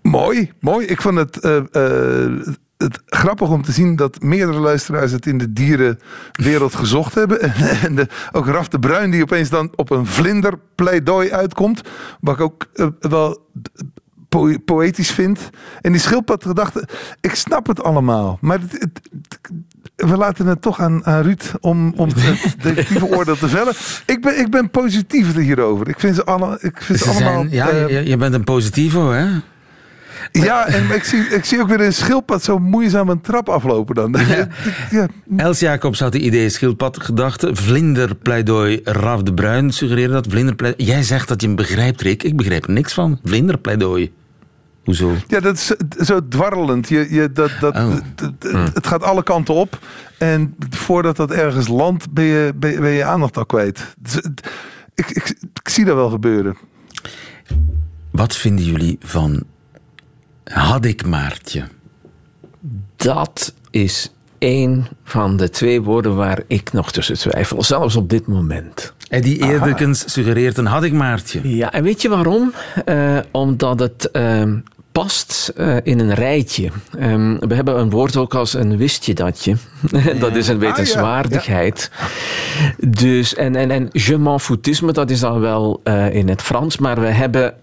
Mooi, 0.03 0.53
mooi. 0.61 0.87
Ik 0.87 1.01
vond 1.01 1.19
het. 1.19 1.45
Uh, 1.45 1.63
uh, 1.73 2.47
het 2.83 3.01
grappig 3.07 3.49
om 3.49 3.63
te 3.63 3.73
zien 3.73 3.97
dat 3.97 4.23
meerdere 4.23 4.59
luisteraars 4.59 5.13
het 5.13 5.27
in 5.27 5.39
de 5.39 5.53
dierenwereld 5.53 6.75
gezocht 6.75 7.15
hebben. 7.15 7.41
En 7.87 7.95
de, 7.95 8.07
ook 8.33 8.47
Raf 8.47 8.69
de 8.69 8.79
Bruin 8.79 9.11
die 9.11 9.23
opeens 9.23 9.49
dan 9.49 9.73
op 9.77 9.91
een 9.91 10.07
vlinderpleidooi 10.07 11.33
uitkomt. 11.33 11.81
Wat 12.21 12.35
ik 12.35 12.41
ook 12.41 12.67
eh, 12.75 12.87
wel 13.01 13.47
po- 14.29 14.59
poëtisch 14.65 15.11
vind. 15.11 15.51
En 15.81 15.93
die 15.93 16.01
schildpad 16.01 16.45
gedachte, 16.45 16.89
ik 17.21 17.35
snap 17.35 17.67
het 17.67 17.83
allemaal. 17.83 18.39
Maar 18.41 18.59
het, 18.61 18.73
het- 18.73 19.01
het- 19.13 19.51
we 20.11 20.17
laten 20.17 20.47
het 20.47 20.63
toch 20.63 20.81
aan, 20.81 21.07
aan 21.07 21.23
Ruud 21.23 21.43
om, 21.61 21.93
om 21.97 22.09
het 22.15 22.17
definitieve 22.63 23.07
oordeel 23.07 23.37
te 23.37 23.49
vellen. 23.49 23.73
Ik 24.07 24.21
ben, 24.23 24.39
ik 24.39 24.51
ben 24.51 24.71
positief 24.71 25.35
hierover. 25.35 25.89
Ik 25.89 26.01
vind 26.01 26.15
ze, 26.15 26.25
alle, 26.25 26.59
ik 26.61 26.83
vind 26.83 26.99
ze, 26.99 27.05
Ze 27.05 27.11
allemaal... 27.11 27.33
zijn, 27.35 27.51
ja, 27.51 27.69
eh, 27.69 27.89
je, 27.89 28.09
je 28.09 28.17
bent 28.17 28.35
een 28.35 28.45
positivo, 28.45 29.11
hè? 29.11 29.27
Ja, 30.33 30.67
en 30.67 30.91
ik 30.95 31.05
zie, 31.05 31.21
ik 31.21 31.45
zie 31.45 31.61
ook 31.61 31.69
weer 31.69 31.81
een 31.81 31.93
schildpad 31.93 32.43
zo 32.45 32.59
moeizaam 32.59 33.09
een 33.09 33.21
trap 33.21 33.49
aflopen 33.49 33.95
dan. 33.95 34.17
Ja. 34.91 35.07
Els 35.37 35.59
Jacobs 35.61 36.01
had 36.01 36.13
de 36.13 36.19
idee 36.21 36.49
schildpad 36.49 37.03
gedachte. 37.03 37.55
Vlinderpleidooi 37.57 38.81
Raf 38.85 39.23
de 39.23 39.35
Bruin 39.35 39.71
suggereerde 39.73 40.13
dat. 40.13 40.27
Vlinderpleidooi. 40.29 40.89
Jij 40.89 41.03
zegt 41.03 41.29
dat 41.29 41.41
je 41.41 41.47
hem 41.47 41.57
begrijpt, 41.57 42.01
Rick. 42.01 42.23
Ik 42.23 42.37
begrijp 42.37 42.65
er 42.65 42.73
niks 42.73 42.93
van. 42.95 43.19
Vlinderpleidooi. 43.25 44.13
Hoezo? 44.85 45.15
Ja, 45.29 45.41
dat 45.41 45.55
is 45.57 45.73
zo- 46.07 46.29
dwarrelend. 46.29 46.89
Je, 46.89 47.07
je, 47.11 47.33
dat, 47.33 47.51
dat, 47.61 47.75
Oh. 47.77 47.91
het- 48.17 48.75
het, 48.75 48.87
gaat 48.87 49.03
alle 49.03 49.23
kanten 49.23 49.55
op. 49.55 49.79
En 50.19 50.55
voordat 50.71 51.17
dat 51.17 51.31
ergens 51.31 51.69
landt, 51.69 52.13
ben 52.13 52.25
je, 52.25 52.53
ben, 52.57 52.71
je- 52.73 52.81
ben 52.81 52.91
je 52.91 53.05
aandacht 53.05 53.37
al 53.37 53.47
kwijt. 53.47 53.95
Dus 53.99 54.17
ik, 54.95 55.09
ik 55.63 55.69
zie 55.69 55.85
dat 55.85 55.95
wel 55.95 56.11
gebeuren. 56.11 56.57
Wat 58.11 58.37
vinden 58.37 58.65
jullie 58.65 58.97
van 59.01 59.43
Had 60.51 60.85
ik 60.85 61.07
Maartje? 61.07 61.63
Dat 62.97 63.55
is 63.71 64.13
één 64.39 64.87
van 65.05 65.37
de 65.37 65.51
twee 65.51 65.83
woorden 65.83 66.17
waar 66.17 66.43
ik 66.47 66.73
nog 66.73 66.93
tussen 66.93 67.19
twijfel. 67.19 67.63
Zelfs 67.63 67.97
op 67.97 68.09
dit 68.09 68.27
moment. 68.27 68.93
Eddie 69.09 69.45
Eerdekens 69.45 70.13
suggereert 70.13 70.59
een 70.59 70.67
Had 70.67 70.85
ik 70.85 70.93
Maartje. 70.93 71.57
Ja, 71.57 71.73
en 71.73 71.83
weet 71.83 72.03
je 72.03 72.09
waarom? 72.09 72.53
Eh, 72.85 73.19
omdat 73.31 73.81
het 73.81 74.11
ehm, 74.11 74.59
past 74.93 75.53
eh, 75.57 75.77
in 75.83 75.99
een 75.99 76.15
rijtje. 76.15 76.71
Ehm, 76.99 77.39
we 77.39 77.55
hebben 77.55 77.79
een 77.79 77.91
woord 77.91 78.17
ook 78.17 78.35
als 78.35 78.55
een 78.55 78.77
wist 78.77 79.05
je 79.05 79.15
datje. 79.15 79.57
dat 80.19 80.37
is 80.37 80.49
een 80.49 80.59
wetenswaardigheid. 80.59 81.91
Dus, 82.79 83.35
en, 83.35 83.57
en, 83.57 83.71
en 83.71 83.89
je 83.93 84.19
m'en 84.19 84.41
foutisme, 84.41 84.93
dat 84.93 85.11
is 85.11 85.21
dan 85.21 85.41
wel 85.41 85.81
eh, 85.85 86.15
in 86.15 86.29
het 86.29 86.43
Frans, 86.43 86.79
maar 86.79 87.01
we 87.01 87.07
hebben... 87.07 87.55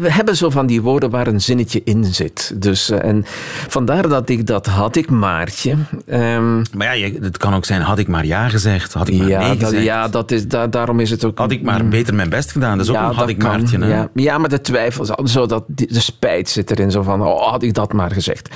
We 0.00 0.12
hebben 0.12 0.36
zo 0.36 0.50
van 0.50 0.66
die 0.66 0.82
woorden 0.82 1.10
waar 1.10 1.26
een 1.26 1.40
zinnetje 1.40 1.80
in 1.84 2.04
zit. 2.04 2.52
Dus, 2.54 2.90
eh, 2.90 3.04
en 3.08 3.24
vandaar 3.68 4.08
dat 4.08 4.28
ik 4.28 4.46
dat 4.46 4.66
had 4.66 4.96
ik 4.96 5.10
maartje. 5.10 5.74
Ehm, 6.06 6.56
Maar 6.56 6.86
ja, 6.86 6.92
je- 7.06 7.18
het 7.22 7.36
kan 7.36 7.54
ook 7.54 7.64
zijn, 7.64 7.80
had 7.80 7.98
ik 7.98 8.08
maar 8.08 8.26
ja 8.26 8.48
gezegd. 8.48 8.92
Had 8.92 9.08
ik 9.08 9.18
maar 9.18 9.28
ja, 9.28 9.38
nee 9.38 9.56
dat, 9.56 9.68
gezegd. 9.68 9.84
ja 9.84 10.08
dat 10.08 10.30
is, 10.30 10.48
da- 10.48 10.66
daarom 10.66 11.00
is 11.00 11.10
het 11.10 11.24
ook... 11.24 11.38
Had 11.38 11.50
ik 11.50 11.62
maar 11.62 11.88
beter 11.88 12.14
mijn 12.14 12.28
best 12.28 12.52
gedaan. 12.52 12.76
Dat 12.78 12.86
is 12.86 12.92
ook 12.92 12.98
een 13.08 13.14
had 13.14 13.28
ik 13.28 13.38
kan, 13.38 13.50
Maartje. 13.50 13.78
hè? 13.78 13.88
Ja. 13.88 14.08
ja, 14.14 14.38
maar 14.38 14.48
de 14.48 14.60
twijfel, 14.60 15.04
zo- 15.04 15.14
zo 15.24 15.46
dat, 15.46 15.64
de 15.68 16.00
spijt 16.00 16.48
zit 16.48 16.70
erin. 16.70 16.90
Zo 16.90 17.02
van, 17.02 17.22
oh, 17.22 17.50
had 17.50 17.62
ik 17.62 17.74
dat 17.74 17.92
maar 17.92 18.10
gezegd. 18.10 18.48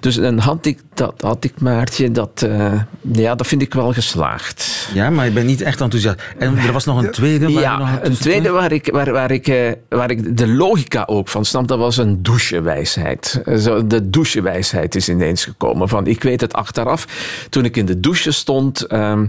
Dus 0.00 0.14
dan 0.14 0.38
had 0.38 0.66
ik 0.66 0.78
dat, 0.94 1.14
had 1.20 1.44
ik 1.44 1.60
Maartje, 1.60 2.10
dat, 2.12 2.42
eh, 2.48 2.72
ja, 3.12 3.34
dat 3.34 3.46
vind 3.46 3.62
ik 3.62 3.74
wel 3.74 3.92
geslaagd. 3.92 4.88
Ja, 4.94 5.10
maar 5.10 5.24
je 5.24 5.30
bent 5.30 5.46
niet 5.46 5.60
echt 5.62 5.80
enthousiast. 5.80 6.16
En 6.38 6.56
er 6.58 6.72
was 6.72 6.84
nog 6.84 7.02
een 7.02 7.10
tweede. 7.10 7.40
waar 7.44 7.50
je 7.50 7.56
nog 7.56 7.62
Ja, 7.62 7.94
aan 7.94 7.98
een 8.02 8.16
tweede 8.16 8.50
waar 8.50 8.72
ik, 8.72 8.88
waar, 8.92 9.12
waar, 9.12 9.30
ik, 9.30 9.48
eh, 9.48 9.72
waar 9.88 10.10
ik 10.10 10.36
de 10.36 10.46
logica 10.72 11.04
ook 11.06 11.28
van 11.28 11.44
snap, 11.44 11.68
dat 11.68 11.78
was 11.78 11.96
een 11.96 12.22
douchewijsheid. 12.22 13.42
Zo, 13.58 13.86
de 13.86 14.10
douchewijsheid 14.10 14.94
is 14.94 15.08
ineens 15.08 15.44
gekomen. 15.44 15.88
Van, 15.88 16.06
ik 16.06 16.22
weet 16.22 16.40
het 16.40 16.52
achteraf. 16.52 17.06
Toen 17.50 17.64
ik 17.64 17.76
in 17.76 17.86
de 17.86 18.00
douche 18.00 18.30
stond, 18.30 18.86
ehm, 18.86 19.26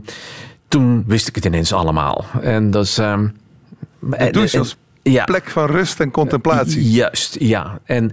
toen 0.68 1.04
wist 1.08 1.28
ik 1.28 1.36
het 1.36 1.46
ineens 1.46 1.74
allemaal. 1.74 2.26
En 2.42 2.72
dat 2.72 2.84
is... 2.84 2.98
ehm, 2.98 3.28
douche 4.32 4.58
als 4.60 4.76
ja. 5.04 5.24
Plek 5.24 5.50
van 5.50 5.66
rust 5.66 6.00
en 6.00 6.12
contemplatie. 6.12 6.92
Juist, 6.92 7.36
ja. 7.40 7.80
En 7.86 8.12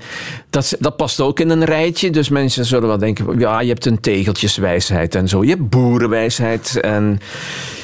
dat, 0.50 0.76
dat 0.78 0.97
past 0.97 1.20
ook 1.20 1.40
in 1.40 1.50
een 1.50 1.64
rijtje. 1.64 2.11
Dus 2.11 2.28
mensen 2.28 2.64
zullen 2.64 2.88
wel 2.88 2.99
denken, 2.99 3.25
van, 3.25 3.38
ja, 3.38 3.61
je 3.61 3.68
hebt 3.68 3.87
een 3.87 4.00
tegeltjeswijsheid 4.00 5.14
en 5.14 5.28
zo. 5.28 5.42
Je 5.44 5.50
hebt 5.50 5.68
boerenwijsheid 5.68 6.80
en 6.80 7.20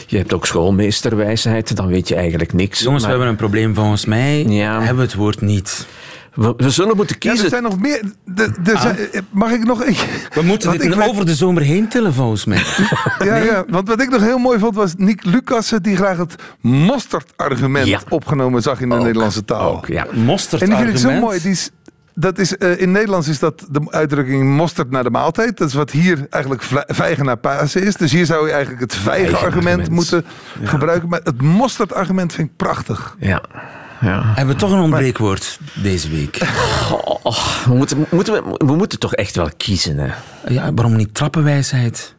je 0.06 0.16
hebt 0.16 0.32
ook 0.32 0.46
schoolmeesterwijsheid. 0.46 1.76
Dan 1.76 1.86
weet 1.86 2.08
je 2.08 2.14
eigenlijk 2.14 2.52
niks. 2.52 2.80
Jongens, 2.80 3.02
we 3.02 3.08
Maar 3.08 3.18
hebben 3.18 3.28
een 3.28 3.40
probleem. 3.40 3.74
Volgens 3.74 4.04
mij 4.04 4.44
Ja. 4.48 4.76
hebben 4.78 4.96
we 4.96 5.02
het 5.02 5.14
woord 5.14 5.40
niet. 5.40 5.86
We, 6.36 6.54
we 6.56 6.70
zullen 6.70 6.96
moeten 6.96 7.16
Ja, 7.18 7.28
kiezen. 7.28 7.44
er 7.44 7.50
zijn 7.50 7.62
nog 7.62 7.80
meer. 7.80 8.02
de- 8.24 8.54
er 8.64 8.78
zijn- 8.78 8.96
mag 9.30 9.50
ik 9.50 9.64
nog. 9.64 9.84
We 10.34 10.42
moeten 10.42 10.70
dit 10.70 10.82
ik 10.84 10.94
weet- 10.94 11.08
over 11.08 11.26
de 11.26 11.34
zomer 11.34 11.62
heen 11.62 11.88
tillen, 11.88 12.14
volgens 12.14 12.44
mij. 12.44 12.62
Ja, 13.18 13.36
ja, 13.36 13.64
want 13.68 13.88
wat 13.88 14.00
ik 14.00 14.10
nog 14.10 14.20
heel 14.20 14.38
mooi 14.38 14.58
vond 14.58 14.74
was 14.74 14.94
Nick 14.96 15.24
Lucassen 15.24 15.82
die 15.82 15.96
graag 15.96 16.16
het 16.16 16.34
mosterd-argument 16.60 17.86
Ja. 17.86 18.00
opgenomen 18.08 18.62
zag 18.62 18.80
in 18.80 18.88
de 18.88 18.96
Nederlandse 18.96 19.44
taal. 19.44 19.76
ook, 19.76 19.86
ja. 19.86 20.06
Mosterd 20.12 20.62
En 20.62 20.68
die 20.68 20.76
vind 20.76 20.88
ik 20.88 20.96
zo 20.96 21.02
argument. 21.08 21.24
mooi. 21.26 21.40
Die 21.42 21.50
is, 21.50 21.70
dat 22.14 22.38
is, 22.38 22.56
eh, 22.56 22.80
in 22.80 22.90
Nederlands 22.90 23.28
is 23.28 23.38
dat 23.38 23.66
de 23.70 23.86
uitdrukking 23.90 24.56
mosterd 24.56 24.90
naar 24.90 25.02
de 25.02 25.10
maaltijd. 25.10 25.56
Dat 25.58 25.68
is 25.68 25.74
wat 25.74 25.90
hier 25.90 26.26
eigenlijk 26.30 26.62
vijgen 26.86 27.24
naar 27.24 27.36
Pasen 27.36 27.82
is. 27.82 27.94
Dus 27.96 28.12
hier 28.12 28.26
zou 28.26 28.46
je 28.46 28.52
eigenlijk 28.52 28.80
het 28.82 28.94
vijgenargument 28.94 29.42
Vijgenargument. 29.64 29.90
moeten 29.90 30.24
gebruiken. 30.62 31.08
Maar 31.08 31.20
het 31.24 31.42
mosterd-argument 31.42 32.32
vind 32.32 32.48
ik 32.48 32.56
prachtig. 32.56 33.16
Ja. 33.18 33.42
Ja. 34.00 34.22
Hebben 34.24 34.54
we 34.54 34.60
toch 34.60 34.72
een 34.72 34.78
ontbreekwoord 34.78 35.58
deze 35.74 36.10
week? 36.10 36.38
Oh, 36.92 37.16
oh, 37.22 37.64
we, 37.64 37.74
moeten, 37.74 38.06
moeten 38.10 38.32
we, 38.32 38.54
we 38.66 38.76
moeten 38.76 38.98
toch 38.98 39.14
echt 39.14 39.36
wel 39.36 39.50
kiezen, 39.56 39.98
hè? 39.98 40.12
Ja, 40.48 40.74
waarom 40.74 40.96
niet 40.96 41.14
trappenwijsheid? 41.14 42.15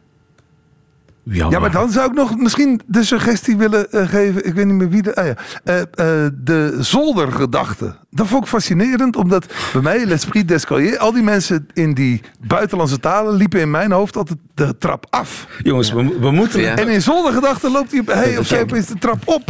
Ja, 1.30 1.58
maar 1.58 1.70
dan 1.70 1.90
zou 1.90 2.08
ik 2.10 2.14
nog 2.16 2.36
misschien 2.36 2.80
de 2.86 3.04
suggestie 3.04 3.56
willen 3.56 3.90
eh, 3.92 4.08
geven. 4.08 4.46
Ik 4.46 4.54
weet 4.54 4.66
niet 4.66 4.74
meer 4.74 4.88
wie 4.88 5.02
de. 5.02 5.14
Ah 5.14 5.26
ja, 5.26 5.34
eh, 5.64 5.80
eh, 5.80 6.30
de 6.34 6.76
zoldergedachte. 6.80 7.96
Dat 8.10 8.26
vond 8.26 8.42
ik 8.42 8.48
fascinerend, 8.48 9.16
omdat 9.16 9.46
bij 9.72 9.82
mij, 9.82 10.06
l'esprit 10.06 10.48
d'escalier, 10.48 10.98
al 10.98 11.12
die 11.12 11.22
mensen 11.22 11.66
in 11.72 11.94
die 11.94 12.20
buitenlandse 12.46 13.00
talen 13.00 13.34
liepen 13.34 13.60
in 13.60 13.70
mijn 13.70 13.92
hoofd 13.92 14.16
altijd 14.16 14.38
de 14.54 14.78
trap 14.78 15.06
af. 15.10 15.46
Jongens, 15.62 15.92
we, 15.92 16.16
we 16.20 16.30
moeten... 16.30 16.60
Ja. 16.60 16.76
En 16.76 16.88
in 16.88 17.02
zoldergedachte 17.02 17.70
loopt 17.70 17.90
hij, 17.90 18.00
op- 18.00 18.06
hij 18.12 18.38
of 18.38 18.46
zij 18.46 18.62
opeens 18.62 18.86
de 18.86 18.98
trap 18.98 19.22
op. 19.24 19.42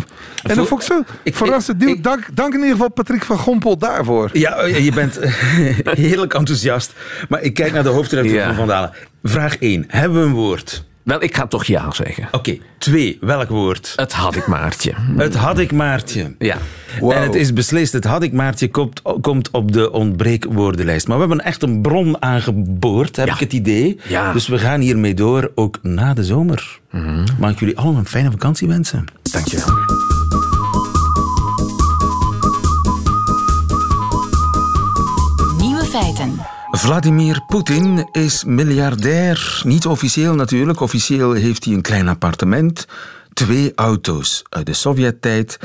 En 0.43 0.57
dat 0.57 0.67
vond 0.69 0.81
ik 0.81 0.87
zo 0.87 1.03
Ik- 1.23 1.35
verrassend. 1.37 1.81
ik- 1.81 1.87
nieuw. 1.87 1.97
ik- 1.97 2.03
dank, 2.03 2.27
dank 2.35 2.53
in 2.53 2.59
ieder 2.59 2.73
geval 2.75 2.91
Patrick 2.91 3.25
van 3.25 3.38
Gompel 3.38 3.79
daarvoor. 3.79 4.31
Ja, 4.33 4.57
eh, 4.57 4.85
je 4.85 4.93
bent 4.93 5.19
heerlijk 6.07 6.35
enthousiast. 6.35 6.93
Maar 7.29 7.43
ik 7.43 7.55
kijk 7.55 7.73
naar 7.73 7.83
de 7.83 7.88
hoofdredacteur 7.88 8.38
Ja. 8.41 8.47
van 8.47 8.55
Van 8.55 8.67
Dalen. 8.67 8.93
Vraag 9.23 9.57
1. 9.59 9.85
Hebben 9.88 10.21
we 10.21 10.27
een 10.27 10.33
woord? 10.35 10.87
Wel, 11.09 11.23
ik 11.23 11.37
ga 11.37 11.47
toch 11.47 11.64
ja 11.64 11.90
zeggen. 11.90 12.29
Oké. 12.33 12.59
2. 12.79 13.18
Welk 13.21 13.49
woord? 13.49 13.92
Het 13.97 14.12
had 14.12 14.37
ik 14.37 14.47
Maartje. 14.47 14.92
Het 15.16 15.35
had 15.35 15.59
ik 15.59 15.73
Maartje. 15.73 16.35
Ja. 16.38 16.57
En 17.01 17.23
het 17.23 17.35
is 17.35 17.53
beslist, 17.53 17.92
het 17.92 18.05
had 18.05 18.23
ik 18.23 18.33
Maartje 18.33 18.68
komt, 18.71 19.03
komt 19.21 19.51
op 19.51 19.73
de 19.73 19.92
ontbreekwoordenlijst. 19.92 21.09
Maar 21.09 21.18
we 21.18 21.27
hebben 21.27 21.44
echt 21.44 21.62
een 21.62 21.81
bron 21.83 22.23
aangeboord, 22.23 23.16
heb 23.16 23.27
Ja. 23.27 23.35
ik 23.35 23.40
het 23.40 23.53
idee. 23.53 23.99
Ja. 24.09 24.33
Dus 24.33 24.47
we 24.49 24.59
gaan 24.59 24.81
hiermee 24.81 25.14
door, 25.14 25.51
ook 25.55 25.79
na 25.83 26.14
de 26.14 26.25
zomer. 26.25 26.79
Mag 27.38 27.51
ik 27.51 27.59
jullie 27.59 27.79
allen 27.79 27.97
een 27.97 28.07
fijne 28.07 28.31
vakantie 28.31 28.68
wensen. 28.68 29.05
Dankjewel. 29.23 29.66
Vladimir 36.70 37.42
Poetin 37.46 38.09
is 38.12 38.44
miljardair. 38.44 39.61
Niet 39.64 39.87
officieel 39.87 40.35
natuurlijk. 40.35 40.81
Officieel 40.81 41.33
heeft 41.33 41.64
hij 41.64 41.74
een 41.74 41.83
klein 41.83 42.09
appartement, 42.09 42.87
twee 43.33 43.72
auto's 43.74 44.42
uit 44.48 44.66
de 44.66 44.72
Sovjet-tijd, 44.72 45.59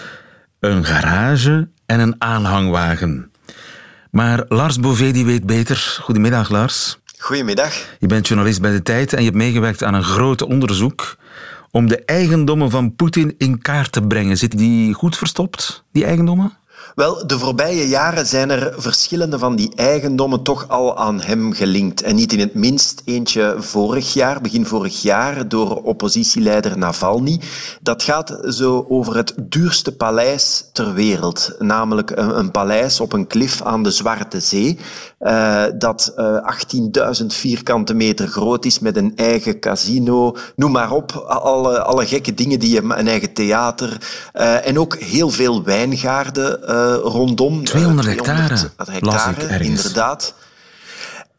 een 0.60 0.86
garage 0.86 1.70
en 1.86 2.00
een 2.00 2.16
aanhangwagen. 2.18 3.32
Maar 4.12 4.46
Lars 4.48 4.80
Bouvet 4.80 5.14
die 5.14 5.26
weet 5.26 5.46
beter. 5.46 5.98
Goedemiddag 6.02 6.50
Lars. 6.50 7.00
Goedemiddag. 7.18 7.74
Je 8.00 8.08
bent 8.08 8.28
journalist 8.28 8.62
bij 8.62 8.72
De 8.72 8.82
Tijd 8.82 9.14
en 9.14 9.20
je 9.20 9.26
hebt 9.26 9.38
meegewerkt 9.38 9.84
aan 9.84 9.94
een 9.94 10.04
groot 10.04 10.42
onderzoek 10.42 11.18
om 11.72 11.88
de 11.88 12.06
eigendommen 12.06 12.70
van 12.70 12.96
Poetin 12.96 13.36
in 13.38 13.62
kaart 13.62 13.92
te 13.92 14.02
brengen. 14.02 14.38
Zitten 14.38 14.60
die 14.60 14.94
goed 14.94 15.18
verstopt, 15.18 15.84
die 15.92 16.06
eigendommen? 16.06 16.58
Wel, 16.96 17.28
de 17.28 17.40
voorbije 17.40 17.88
jaren 17.88 18.26
zijn 18.26 18.50
er 18.50 18.74
verschillende 18.78 19.40
van 19.40 19.56
die 19.56 19.72
eigendommen 19.76 20.44
toch 20.44 20.68
al 20.68 20.98
aan 20.98 21.22
hem 21.22 21.54
gelinkt. 21.54 22.02
En 22.02 22.16
niet 22.16 22.34
in 22.34 22.40
het 22.40 22.54
minst 22.54 23.02
eentje 23.06 23.56
vorig 23.58 24.14
jaar, 24.14 24.42
begin 24.42 24.66
vorig 24.66 25.02
jaar, 25.02 25.48
door 25.48 25.82
oppositieleider 25.84 26.78
Navalny. 26.78 27.40
Dat 27.82 28.04
gaat 28.04 28.38
zo 28.48 28.86
over 28.90 29.16
het 29.16 29.34
duurste 29.38 29.96
paleis 29.96 30.70
ter 30.74 30.94
wereld. 30.94 31.56
Namelijk 31.60 32.12
een, 32.16 32.52
paleis 32.52 33.00
op 33.00 33.14
een 33.14 33.28
klif 33.28 33.62
aan 33.62 33.84
de 33.84 33.92
Zwarte 33.92 34.40
Zee. 34.40 34.78
eh, 35.20 35.64
dat 35.78 36.14
eh 36.16 36.38
18.000 37.22 37.26
vierkante 37.28 37.94
meter 37.94 38.28
groot 38.28 38.66
is 38.66 38.80
met 38.80 38.98
een 38.98 39.14
eigen 39.16 39.60
casino. 39.60 40.36
Noem 40.56 40.72
maar 40.72 40.92
op, 40.92 41.12
alle, 41.28 41.82
alle 41.82 42.06
gekke 42.06 42.34
dingen 42.34 42.60
die 42.60 42.74
je... 42.74 42.82
Een 42.84 43.08
eigen 43.08 43.34
theater. 43.34 43.98
eh, 44.34 44.68
en 44.68 44.80
ook 44.80 44.96
heel 44.98 45.30
veel 45.30 45.64
wijngaarden 45.64 46.68
eh, 46.68 46.83
rondom. 47.04 47.60
Eh, 47.60 47.66
200 47.66 48.08
hectare, 48.08 48.56
las 48.76 48.88
ik 48.88 49.36
hectare, 49.36 49.54
ergens. 49.54 49.68
inderdaad. 49.68 50.34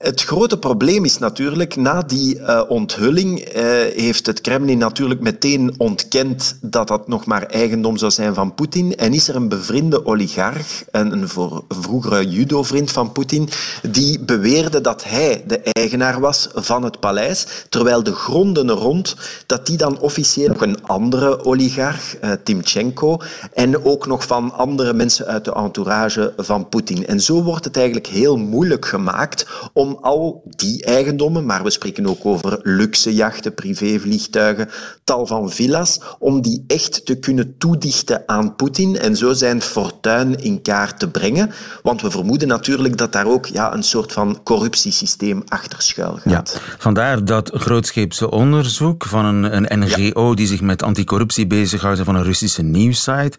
Het 0.05 0.23
grote 0.23 0.59
probleem 0.59 1.05
is 1.05 1.19
natuurlijk, 1.19 1.77
na 1.77 2.03
die 2.03 2.39
uh, 2.39 2.63
onthulling 2.69 3.39
uh, 3.39 3.63
heeft 3.95 4.27
het 4.27 4.41
Kremlin 4.41 4.79
natuurlijk 4.79 5.21
meteen 5.21 5.75
ontkend 5.77 6.59
dat 6.61 6.89
dat 6.89 7.09
nog 7.09 7.25
maar 7.25 7.43
eigendom 7.43 7.97
zou 7.97 8.11
zijn 8.11 8.35
van 8.35 8.55
Poetin. 8.55 8.97
En 8.97 9.13
is 9.13 9.29
er 9.29 9.37
een 9.37 9.49
bevriende 9.49 10.07
oligarch, 10.07 10.85
een, 10.91 11.13
een 11.13 11.29
vroegere 11.69 12.29
judo-vriend 12.29 12.93
van 12.93 13.13
Poetin, 13.13 13.49
die 13.83 14.21
beweerde 14.21 14.81
dat 14.81 15.05
hij 15.05 15.45
de 15.47 15.59
eigenaar 15.59 16.21
was 16.21 16.49
van 16.55 16.83
het 16.83 17.01
paleis, 17.01 17.47
terwijl 17.69 18.03
de 18.03 18.15
gronden 18.15 18.71
rond, 18.71 19.17
dat 19.47 19.67
die 19.67 19.77
dan 19.77 19.99
officieel 19.99 20.49
nog 20.49 20.61
een 20.61 20.87
andere 20.87 21.45
oligarch, 21.45 22.17
uh, 22.25 22.33
Timchenko, 22.43 23.21
en 23.53 23.85
ook 23.85 24.07
nog 24.07 24.27
van 24.27 24.53
andere 24.53 24.93
mensen 24.93 25.27
uit 25.27 25.45
de 25.45 25.55
entourage 25.55 26.33
van 26.37 26.69
Poetin. 26.69 27.07
En 27.07 27.21
zo 27.21 27.43
wordt 27.43 27.65
het 27.65 27.77
eigenlijk 27.77 28.07
heel 28.07 28.37
moeilijk 28.37 28.87
gemaakt 28.87 29.47
om 29.73 29.93
al 30.03 30.43
die 30.57 30.85
eigendommen, 30.85 31.47
maar 31.47 31.63
we 31.63 31.71
spreken 31.71 32.07
ook 32.07 32.25
over 32.27 32.59
luxe 32.63 33.15
jachten, 33.15 33.55
privévliegtuigen, 33.55 34.69
tal 35.05 35.27
van 35.27 35.51
villa's, 35.51 36.01
om 36.19 36.43
die 36.43 36.65
echt 36.67 37.07
te 37.07 37.19
kunnen 37.19 37.59
toedichten 37.59 38.23
aan 38.27 38.57
Poetin 38.57 38.99
en 38.99 39.17
zo 39.17 39.33
zijn 39.33 39.63
fortuin 39.63 40.43
in 40.43 40.63
kaart 40.63 40.99
te 40.99 41.09
brengen. 41.09 41.51
Want 41.83 42.03
we 42.03 42.11
vermoeden 42.11 42.49
natuurlijk 42.49 42.97
dat 42.97 43.13
daar 43.13 43.27
ook 43.27 43.47
ja, 43.47 43.75
een 43.75 43.83
soort 43.83 44.13
van 44.13 44.41
corruptiesysteem 44.43 45.43
achter 45.49 45.83
schuil 45.83 46.19
gaat. 46.23 46.53
Ja, 46.55 46.61
vandaar 46.79 47.25
dat 47.25 47.51
grootscheepse 47.55 48.31
onderzoek 48.31 49.05
van 49.05 49.25
een, 49.25 49.73
een 49.73 49.79
NGO 49.79 50.35
die 50.35 50.47
zich 50.47 50.61
met 50.61 50.83
anticorruptie 50.83 51.47
bezighoudt 51.47 52.01
van 52.01 52.15
een 52.15 52.23
Russische 52.23 52.63
nieuwssite. 52.63 53.39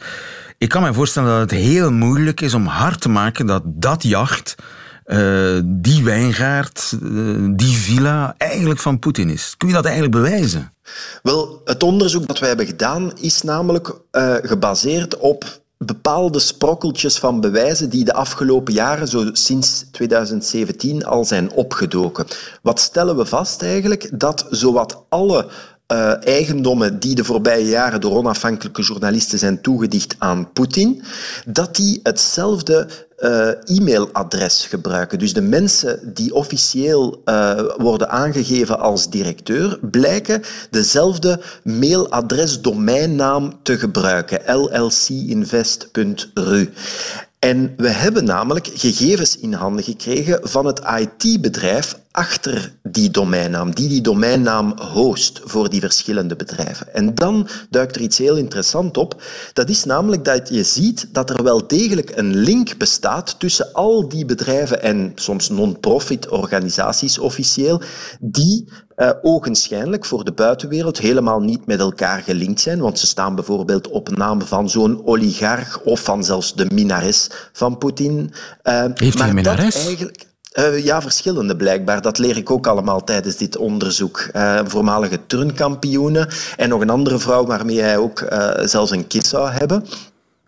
Ik 0.58 0.70
kan 0.70 0.82
me 0.82 0.94
voorstellen 0.94 1.30
dat 1.30 1.52
het 1.52 1.60
heel 1.60 1.91
moeilijk 1.91 2.41
is 2.41 2.54
om 2.54 2.65
hard 2.65 3.02
te 3.02 3.10
maken 3.10 3.46
dat 3.46 3.62
dat 3.65 4.04
jacht 4.04 4.56
uh, 5.06 5.60
die 5.65 6.04
wijngaard, 6.04 6.98
uh, 7.04 7.48
die 7.52 7.78
villa 7.78 8.36
eigenlijk 8.38 8.80
van 8.80 9.00
Poetin 9.00 9.30
is. 9.30 9.54
Kun 9.58 9.68
je 9.68 9.74
dat 9.74 9.86
eigenlijk 9.86 10.15
bewijzen? 10.15 10.74
Wel, 11.24 11.62
het 11.65 11.84
onderzoek 11.84 12.28
dat 12.28 12.39
wij 12.39 12.48
hebben 12.48 12.65
gedaan 12.65 13.12
is 13.20 13.41
namelijk 13.41 13.96
uh, 14.12 14.36
gebaseerd 14.41 15.18
op 15.18 15.63
bepaalde 15.78 16.39
sprokkeltjes 16.39 17.18
van 17.18 17.41
bewijzen 17.41 17.89
die 17.89 18.06
de 18.06 18.13
afgelopen 18.13 18.74
jaren, 18.74 19.08
zo 19.08 19.30
sinds 19.34 19.86
2017, 19.91 21.06
al 21.06 21.26
zijn 21.26 21.52
opgedoken. 21.52 22.26
Wat 22.62 22.80
stellen 22.80 23.18
we 23.18 23.26
vast 23.26 23.62
eigenlijk? 23.62 24.20
Dat 24.20 24.46
zowat 24.50 25.04
alle 25.10 25.48
uh, 25.91 26.26
eigendommen 26.26 27.00
die 27.00 27.15
de 27.15 27.24
voorbije 27.24 27.65
jaren 27.65 28.02
door 28.02 28.18
onafhankelijke 28.18 28.82
journalisten 28.82 29.39
zijn 29.39 29.62
toegedicht 29.62 30.15
aan 30.18 30.52
Poetin, 30.54 31.04
dat 31.46 31.76
die 31.76 32.00
hetzelfde 32.04 32.88
uh, 33.19 33.47
e-mailadres 33.78 34.65
gebruiken. 34.65 35.19
Dus 35.19 35.34
de 35.34 35.41
mensen 35.41 36.13
die 36.13 36.34
officieel 36.34 37.21
uh, 37.25 37.62
worden 37.78 38.10
aangegeven 38.10 38.80
als 38.80 39.10
directeur, 39.10 39.80
blijken 39.82 40.41
dezelfde 40.69 41.39
mailadres-domeinnaam 41.63 43.60
te 43.63 43.78
gebruiken, 43.78 44.41
llcinvest.ru. 44.71 46.67
En 47.45 47.73
we 47.77 47.89
hebben 47.89 48.23
namelijk 48.23 48.69
gegevens 48.73 49.38
in 49.38 49.53
handen 49.53 49.84
gekregen 49.84 50.49
van 50.49 50.65
het 50.65 50.81
IT-bedrijf 50.97 51.99
achter 52.12 52.73
die 52.84 53.10
domeinnaam, 53.10 53.75
die 53.75 53.88
die 53.88 54.01
domeinnaam 54.01 54.79
host 54.79 55.41
voor 55.43 55.69
die 55.69 55.79
verschillende 55.79 56.36
bedrijven. 56.36 56.93
En 56.93 57.15
dan 57.15 57.47
duikt 57.69 57.95
er 57.95 58.01
iets 58.01 58.17
heel 58.17 58.36
interessants 58.36 58.99
op. 58.99 59.21
Dat 59.53 59.69
is 59.69 59.84
namelijk 59.84 60.25
dat 60.25 60.49
je 60.49 60.63
ziet 60.63 61.08
dat 61.12 61.29
er 61.29 61.43
wel 61.43 61.67
degelijk 61.67 62.12
een 62.15 62.36
link 62.36 62.77
bestaat 62.77 63.39
tussen 63.39 63.73
al 63.73 64.10
die 64.10 64.25
bedrijven 64.25 64.81
en 64.81 65.12
soms 65.15 65.49
non-profit 65.49 66.29
organisaties 66.29 67.17
officieel, 67.17 67.81
die 68.19 68.69
uh, 68.97 69.10
ogenschijnlijk 69.21 70.05
voor 70.05 70.23
de 70.23 70.31
buitenwereld 70.31 70.97
helemaal 70.97 71.39
niet 71.39 71.65
met 71.65 71.79
elkaar 71.79 72.21
gelinkt 72.21 72.62
zijn, 72.62 72.79
want 72.79 72.99
ze 72.99 73.08
staan 73.08 73.36
bijvoorbeeld 73.36 73.88
op 73.88 74.17
naam 74.17 74.41
van 74.41 74.69
zo'n 74.69 75.01
oligarch 75.05 75.81
of 75.81 75.99
van 75.99 76.23
zelfs 76.23 76.55
de 76.55 76.65
minares 76.73 77.29
van 77.53 77.77
Poetin. 77.77 78.34
Uh, 78.63 78.86
Heeft 78.93 79.19
hij 79.19 79.29
een 79.29 79.36
minares? 79.36 79.86
Eigenlijk, 79.86 80.25
uh, 80.60 80.84
ja, 80.84 81.01
verschillende 81.01 81.55
blijkbaar. 81.55 82.01
Dat 82.01 82.17
leer 82.17 82.38
ik 82.38 82.51
ook 82.51 82.67
allemaal 82.67 83.03
tijdens 83.03 83.36
dit 83.36 83.58
onderzoek. 83.58 84.29
Uh, 84.34 84.60
voormalige 84.65 85.19
turnkampioene 85.27 86.29
en 86.58 86.69
nog 86.69 86.81
een 86.81 86.89
andere 86.89 87.19
vrouw 87.19 87.45
waarmee 87.45 87.81
hij 87.81 87.97
ook 87.97 88.27
zelfs 88.63 88.91
een 88.91 89.08
kind 89.08 89.25
zou 89.25 89.49
hebben. 89.49 89.86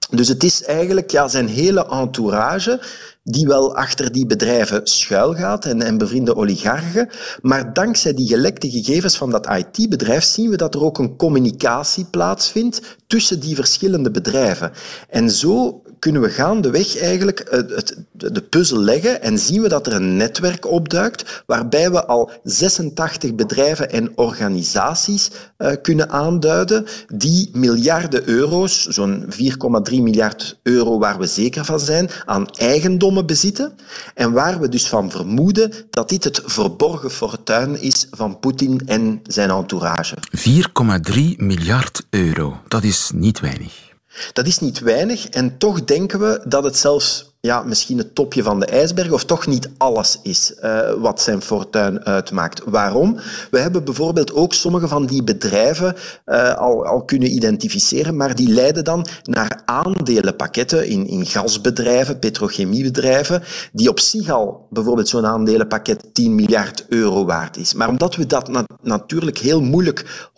Dus 0.09 0.27
het 0.27 0.43
is 0.43 0.63
eigenlijk 0.63 1.11
ja, 1.11 1.27
zijn 1.27 1.47
hele 1.47 1.87
entourage 1.87 2.81
die 3.23 3.47
wel 3.47 3.75
achter 3.75 4.11
die 4.11 4.25
bedrijven 4.25 4.87
schuilgaat 4.87 5.65
en, 5.65 5.81
en 5.81 5.97
bevriende 5.97 6.35
oligarchen. 6.35 7.09
Maar 7.41 7.73
dankzij 7.73 8.13
die 8.13 8.27
gelekte 8.27 8.69
gegevens 8.69 9.17
van 9.17 9.29
dat 9.29 9.47
IT-bedrijf 9.49 10.23
zien 10.23 10.49
we 10.49 10.57
dat 10.57 10.75
er 10.75 10.83
ook 10.83 10.97
een 10.97 11.15
communicatie 11.15 12.05
plaatsvindt 12.05 12.97
tussen 13.07 13.39
die 13.39 13.55
verschillende 13.55 14.11
bedrijven. 14.11 14.71
En 15.09 15.29
zo 15.31 15.81
kunnen 15.99 16.21
we 16.21 16.29
gaandeweg 16.29 16.99
eigenlijk 16.99 17.39
eh, 17.39 17.59
het, 17.75 17.97
de 18.11 18.41
puzzel 18.41 18.79
leggen 18.79 19.21
en 19.21 19.39
zien 19.39 19.61
we 19.61 19.67
dat 19.67 19.87
er 19.87 19.93
een 19.93 20.17
netwerk 20.17 20.65
opduikt 20.71 21.43
waarbij 21.45 21.91
we 21.91 22.05
al 22.05 22.31
86 22.43 23.35
bedrijven 23.35 23.91
en 23.91 24.11
organisaties 24.15 25.31
uh, 25.57 25.71
kunnen 25.81 26.09
aanduiden 26.09 26.85
die 27.07 27.49
miljarden 27.53 28.27
euro's, 28.27 28.85
zo'n 28.85 29.25
4,3 29.89 29.95
miljard 30.01 30.59
euro 30.63 30.99
waar 30.99 31.19
we 31.19 31.25
zeker 31.25 31.65
van 31.65 31.79
zijn, 31.79 32.09
aan 32.25 32.49
eigendommen 32.49 33.25
bezitten 33.25 33.73
en 34.13 34.31
waar 34.31 34.59
we 34.59 34.69
dus 34.69 34.87
van 34.87 35.11
vermoeden 35.11 35.71
dat 35.89 36.09
dit 36.09 36.23
het 36.23 36.41
verborgen 36.45 37.11
fortuin 37.11 37.81
is 37.81 38.07
van 38.11 38.39
Poetin 38.39 38.81
en 38.85 39.19
zijn 39.23 39.49
entourage. 39.49 40.15
4,3 40.37 41.21
miljard 41.37 42.05
euro, 42.09 42.57
dat 42.67 42.83
is 42.83 43.11
niet 43.13 43.39
weinig. 43.39 43.86
Dat 44.33 44.47
is 44.47 44.59
niet 44.59 44.79
weinig 44.79 45.29
en 45.29 45.57
toch 45.57 45.83
denken 45.83 46.19
we 46.19 46.41
dat 46.45 46.63
het 46.63 46.77
zelfs 46.77 47.35
ja, 47.39 47.63
misschien 47.63 47.97
het 47.97 48.15
topje 48.15 48.43
van 48.43 48.59
de 48.59 48.65
ijsberg 48.65 49.11
of 49.11 49.25
toch 49.25 49.47
niet 49.47 49.69
alles 49.77 50.19
is 50.23 50.53
uh, 50.63 50.79
wat 50.97 51.21
zijn 51.21 51.41
fortuin 51.41 52.05
uitmaakt. 52.05 52.61
Waarom? 52.65 53.17
We 53.51 53.59
hebben 53.59 53.83
bijvoorbeeld 53.83 54.33
ook 54.33 54.53
sommige 54.53 54.87
van 54.87 55.05
die 55.05 55.23
bedrijven 55.23 55.95
uh, 56.25 56.53
al, 56.53 56.85
al 56.85 57.03
kunnen 57.03 57.31
identificeren, 57.31 58.15
maar 58.15 58.35
die 58.35 58.49
leiden 58.49 58.83
dan 58.83 59.07
naar 59.23 59.61
aandelenpakketten 59.65 60.87
in, 60.87 61.07
in 61.07 61.25
gasbedrijven, 61.25 62.19
petrochemiebedrijven, 62.19 63.43
die 63.71 63.89
op 63.89 63.99
zich 63.99 64.29
al 64.29 64.67
bijvoorbeeld 64.69 65.07
zo'n 65.07 65.25
aandelenpakket 65.25 66.13
10 66.13 66.35
miljard 66.35 66.85
euro 66.89 67.25
waard 67.25 67.57
is. 67.57 67.73
Maar 67.73 67.89
omdat 67.89 68.15
we 68.15 68.25
dat 68.25 68.47
na 68.47 68.65
natuurlijk 68.81 69.37
heel 69.37 69.61
moeilijk 69.61 70.29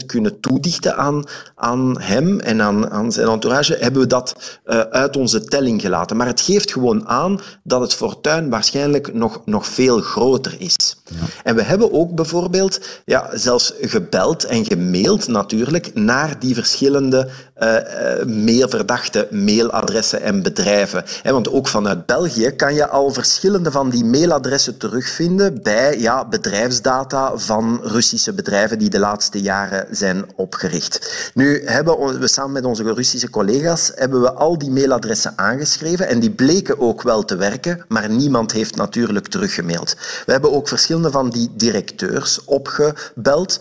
100% 0.00 0.06
kunnen 0.06 0.40
toedichten 0.40 0.96
aan, 0.96 1.24
aan 1.54 2.00
hem 2.00 2.40
en 2.40 2.62
aan, 2.62 2.90
aan 2.90 3.12
zijn 3.12 3.28
entourage, 3.28 3.76
hebben 3.80 4.00
we 4.00 4.06
dat 4.06 4.60
uh, 4.66 4.80
uit 4.80 5.16
onze 5.16 5.44
telling 5.44 5.80
gelaten. 5.80 6.16
Het 6.26 6.40
geeft 6.40 6.72
gewoon 6.72 7.08
aan 7.08 7.40
dat 7.62 7.80
het 7.80 7.94
fortuin 7.94 8.50
waarschijnlijk 8.50 9.14
nog, 9.14 9.42
nog 9.44 9.66
veel 9.66 10.00
groter 10.00 10.54
is. 10.58 10.96
Ja. 11.04 11.16
En 11.44 11.54
we 11.54 11.62
hebben 11.62 11.92
ook 11.92 12.14
bijvoorbeeld 12.14 12.80
ja, 13.04 13.30
zelfs 13.32 13.72
gebeld 13.80 14.44
en 14.44 14.64
gemaild 14.64 15.28
natuurlijk 15.28 15.94
naar 15.94 16.38
die 16.38 16.54
verschillende 16.54 17.28
uh, 17.62 18.24
meer 18.24 18.68
verdachte 18.68 19.28
mailadressen 19.30 20.22
en 20.22 20.42
bedrijven. 20.42 21.04
want 21.22 21.50
ook 21.50 21.68
vanuit 21.68 22.06
België 22.06 22.50
kan 22.50 22.74
je 22.74 22.88
al 22.88 23.10
verschillende 23.10 23.70
van 23.70 23.90
die 23.90 24.04
mailadressen 24.04 24.76
terugvinden 24.76 25.62
bij 25.62 25.98
ja, 25.98 26.28
bedrijfsdata 26.28 27.38
van 27.38 27.80
Russische 27.82 28.32
bedrijven 28.32 28.78
die 28.78 28.90
de 28.90 28.98
laatste 28.98 29.40
jaren 29.40 29.86
zijn 29.90 30.24
opgericht. 30.36 31.30
Nu 31.34 31.62
hebben 31.66 32.18
we 32.20 32.28
samen 32.28 32.52
met 32.52 32.64
onze 32.64 32.82
Russische 32.82 33.30
collega's 33.30 33.92
hebben 33.94 34.20
we 34.20 34.32
al 34.32 34.58
die 34.58 34.70
mailadressen 34.70 35.32
aangeschreven 35.36 36.08
en 36.08 36.20
die 36.20 36.30
bleken 36.30 36.80
ook 36.80 37.02
wel 37.02 37.24
te 37.24 37.36
werken, 37.36 37.84
maar 37.88 38.10
niemand 38.10 38.52
heeft 38.52 38.76
natuurlijk 38.76 39.28
teruggemaild. 39.28 39.96
We 40.26 40.32
hebben 40.32 40.52
ook 40.52 40.68
verschillende 40.68 41.10
van 41.10 41.30
die 41.30 41.50
directeurs 41.56 42.44
opgebeld 42.44 43.60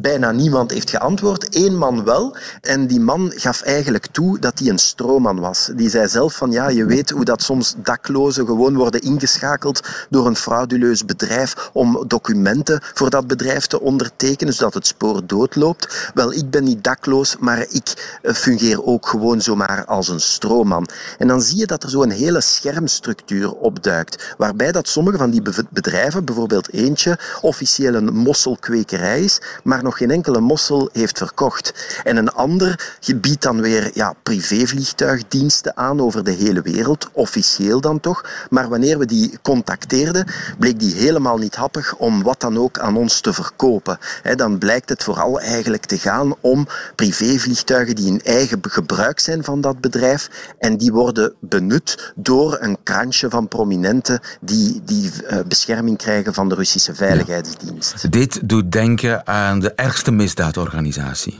Bijna 0.00 0.30
niemand 0.32 0.70
heeft 0.70 0.90
geantwoord, 0.90 1.48
één 1.48 1.76
man 1.76 2.04
wel. 2.04 2.36
En 2.60 2.86
die 2.86 3.00
man 3.00 3.32
gaf 3.34 3.62
eigenlijk 3.62 4.06
toe 4.06 4.38
dat 4.38 4.58
hij 4.58 4.68
een 4.68 4.78
stroomman 4.78 5.40
was. 5.40 5.70
Die 5.74 5.90
zei 5.90 6.08
zelf 6.08 6.34
van 6.34 6.50
ja, 6.50 6.68
je 6.68 6.84
weet 6.84 7.10
hoe 7.10 7.24
dat 7.24 7.42
soms 7.42 7.74
daklozen 7.78 8.46
gewoon 8.46 8.76
worden 8.76 9.00
ingeschakeld 9.00 9.88
door 10.10 10.26
een 10.26 10.36
frauduleus 10.36 11.04
bedrijf 11.04 11.70
om 11.72 12.04
documenten 12.06 12.80
voor 12.82 13.10
dat 13.10 13.26
bedrijf 13.26 13.66
te 13.66 13.80
ondertekenen, 13.80 14.54
zodat 14.54 14.74
het 14.74 14.86
spoor 14.86 15.26
doodloopt. 15.26 16.10
Wel, 16.14 16.32
ik 16.32 16.50
ben 16.50 16.64
niet 16.64 16.84
dakloos, 16.84 17.36
maar 17.38 17.66
ik 17.70 18.18
eh, 18.22 18.34
fungeer 18.34 18.84
ook 18.84 19.06
gewoon 19.06 19.40
zomaar 19.40 19.84
als 19.84 20.08
een 20.08 20.20
stroomman. 20.20 20.88
En 21.18 21.28
dan 21.28 21.42
zie 21.42 21.58
je 21.58 21.66
dat 21.66 21.82
er 21.82 21.90
zo'n 21.90 22.10
hele 22.10 22.40
schermstructuur 22.40 23.52
opduikt, 23.52 24.34
waarbij 24.38 24.72
dat 24.72 24.88
sommige 24.88 25.18
van 25.18 25.30
die 25.30 25.42
bedrijven, 25.70 26.24
bijvoorbeeld 26.24 26.72
eentje, 26.72 27.18
officieel 27.40 27.94
een 27.94 28.14
mosselkwekerij 28.14 29.22
is, 29.22 29.40
maar 29.62 29.84
nog 29.86 29.98
geen 29.98 30.10
enkele 30.10 30.40
mossel 30.40 30.88
heeft 30.92 31.18
verkocht. 31.18 32.00
En 32.04 32.16
een 32.16 32.32
ander 32.32 32.96
biedt 33.20 33.42
dan 33.42 33.60
weer 33.60 33.90
ja, 33.94 34.14
privévliegtuigdiensten 34.22 35.76
aan 35.76 36.00
over 36.00 36.24
de 36.24 36.30
hele 36.30 36.62
wereld, 36.62 37.08
officieel 37.12 37.80
dan 37.80 38.00
toch. 38.00 38.24
Maar 38.50 38.68
wanneer 38.68 38.98
we 38.98 39.06
die 39.06 39.38
contacteerden, 39.42 40.26
bleek 40.58 40.80
die 40.80 40.94
helemaal 40.94 41.38
niet 41.38 41.54
happig 41.54 41.96
om 41.96 42.22
wat 42.22 42.40
dan 42.40 42.58
ook 42.58 42.78
aan 42.78 42.96
ons 42.96 43.20
te 43.20 43.32
verkopen. 43.32 43.98
dan 44.36 44.58
blijkt 44.58 44.88
het 44.88 45.02
vooral 45.02 45.40
eigenlijk 45.40 45.84
te 45.84 45.98
gaan 45.98 46.34
om 46.40 46.66
privévliegtuigen 46.94 47.96
die 47.96 48.06
in 48.06 48.20
eigen 48.24 48.58
gebruik 48.62 49.20
zijn 49.20 49.44
van 49.44 49.60
dat 49.60 49.80
bedrijf 49.80 50.28
en 50.58 50.76
die 50.76 50.92
worden 50.92 51.34
benut 51.40 52.12
door 52.14 52.56
een 52.60 52.76
krantje 52.82 53.30
van 53.30 53.48
prominenten 53.48 54.20
die, 54.40 54.80
die 54.84 55.10
uh, 55.30 55.38
bescherming 55.48 55.98
krijgen 55.98 56.34
van 56.34 56.48
de 56.48 56.54
Russische 56.54 56.94
Veiligheidsdienst. 56.94 58.12
Dit 58.12 58.48
doet 58.48 58.72
denken 58.72 59.26
aan 59.26 59.60
de 59.60 59.75
ergste 59.76 60.10
misdaadorganisatie. 60.10 61.38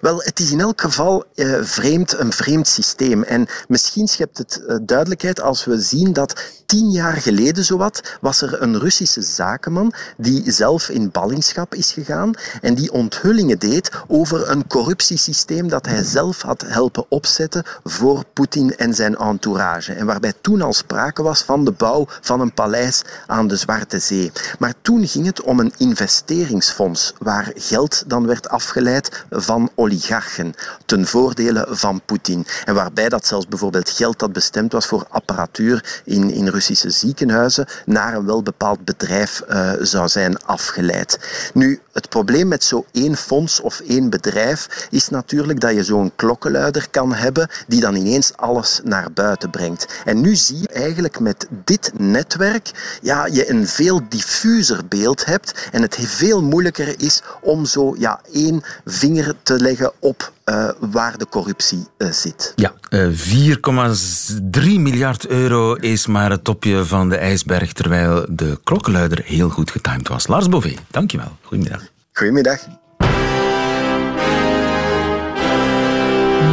Wel, 0.00 0.18
het 0.22 0.40
is 0.40 0.50
in 0.50 0.60
elk 0.60 0.80
geval 0.80 1.24
uh, 1.34 1.62
vreemd, 1.62 2.18
een 2.18 2.32
vreemd 2.32 2.68
systeem. 2.68 3.22
En 3.22 3.46
misschien 3.68 4.06
schept 4.06 4.38
het 4.38 4.62
uh, 4.66 4.76
duidelijkheid 4.82 5.40
als 5.40 5.64
we 5.64 5.80
zien 5.80 6.12
dat 6.12 6.61
tien 6.72 6.90
jaar 6.90 7.16
geleden 7.16 7.64
zowat 7.64 8.16
was 8.20 8.42
er 8.42 8.62
een 8.62 8.78
Russische 8.78 9.22
zakenman 9.22 9.92
die 10.16 10.50
zelf 10.50 10.88
in 10.88 11.10
ballingschap 11.10 11.74
is 11.74 11.92
gegaan 11.92 12.34
en 12.60 12.74
die 12.74 12.92
onthullingen 12.92 13.58
deed 13.58 13.90
over 14.06 14.50
een 14.50 14.66
corruptiesysteem 14.66 15.68
dat 15.68 15.86
hij 15.86 16.02
zelf 16.02 16.42
had 16.42 16.64
helpen 16.66 17.04
opzetten 17.08 17.62
voor 17.84 18.24
Poetin 18.32 18.76
en 18.76 18.94
zijn 18.94 19.16
entourage. 19.16 19.92
En 19.92 20.06
waarbij 20.06 20.32
toen 20.40 20.62
al 20.62 20.72
sprake 20.72 21.22
was 21.22 21.42
van 21.42 21.64
de 21.64 21.72
bouw 21.72 22.06
van 22.20 22.40
een 22.40 22.54
paleis 22.54 23.02
aan 23.26 23.48
de 23.48 23.56
Zwarte 23.56 23.98
Zee. 23.98 24.32
Maar 24.58 24.74
toen 24.82 25.08
ging 25.08 25.26
het 25.26 25.42
om 25.42 25.60
een 25.60 25.72
investeringsfonds 25.76 27.12
waar 27.18 27.52
geld 27.54 28.04
dan 28.06 28.26
werd 28.26 28.48
afgeleid 28.48 29.24
van 29.30 29.70
oligarchen 29.74 30.54
ten 30.86 31.06
voordele 31.06 31.66
van 31.70 32.00
Poetin. 32.04 32.46
En 32.64 32.74
waarbij 32.74 33.08
dat 33.08 33.26
zelfs 33.26 33.46
bijvoorbeeld 33.48 33.90
geld 33.90 34.18
dat 34.18 34.32
bestemd 34.32 34.72
was 34.72 34.86
voor 34.86 35.06
apparatuur 35.08 36.00
in, 36.04 36.30
in 36.30 36.50
Ziekenhuizen 36.70 37.66
naar 37.84 38.14
een 38.14 38.26
welbepaald 38.26 38.84
bedrijf 38.84 39.42
uh, 39.48 39.72
zou 39.80 40.08
zijn 40.08 40.44
afgeleid. 40.44 41.18
Nu, 41.54 41.80
het 41.92 42.08
probleem 42.08 42.48
met 42.48 42.64
zo 42.64 42.84
één 42.92 43.16
fonds 43.16 43.60
of 43.60 43.80
één 43.80 44.10
bedrijf 44.10 44.86
is 44.90 45.08
natuurlijk 45.08 45.60
dat 45.60 45.74
je 45.74 45.84
zo'n 45.84 46.12
klokkenluider 46.16 46.86
kan 46.90 47.14
hebben 47.14 47.48
die 47.66 47.80
dan 47.80 47.94
ineens 47.94 48.36
alles 48.36 48.80
naar 48.84 49.12
buiten 49.12 49.50
brengt. 49.50 49.86
En 50.04 50.20
nu 50.20 50.34
zie 50.34 50.60
je 50.60 50.68
eigenlijk 50.68 51.20
met 51.20 51.46
dit 51.64 51.92
netwerk 51.98 52.98
ja, 53.02 53.26
je 53.26 53.50
een 53.50 53.68
veel 53.68 54.00
diffuser 54.08 54.80
beeld 54.88 55.24
hebt 55.24 55.68
en 55.72 55.82
het 55.82 55.98
veel 56.00 56.42
moeilijker 56.42 56.94
is 57.00 57.22
om 57.40 57.64
zo 57.64 57.94
ja, 57.98 58.20
één 58.32 58.62
vinger 58.84 59.34
te 59.42 59.60
leggen 59.60 59.92
op 59.98 60.32
uh, 60.44 60.68
waar 60.80 61.18
de 61.18 61.26
corruptie 61.28 61.86
uh, 61.98 62.10
zit. 62.10 62.52
Ja, 62.56 62.72
uh, 62.90 63.08
4,3 63.08 64.62
miljard 64.62 65.26
euro 65.26 65.74
is 65.74 66.06
maar 66.06 66.30
het 66.30 66.44
topje 66.44 66.84
van 66.84 67.08
de 67.08 67.16
ijsberg, 67.16 67.72
terwijl 67.72 68.26
de 68.28 68.60
klokkenluider 68.64 69.22
heel 69.24 69.48
goed 69.48 69.70
getimed 69.70 70.08
was. 70.08 70.26
Lars 70.26 70.48
Bové, 70.48 70.74
dankjewel. 70.90 71.36
Goedemiddag. 71.42 71.82
Goedemiddag. 72.12 72.58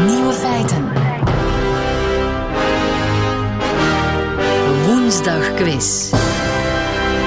Nieuwe 0.06 0.34
feiten. 0.34 0.88
Woensdag 4.86 5.54
quiz. 5.54 6.10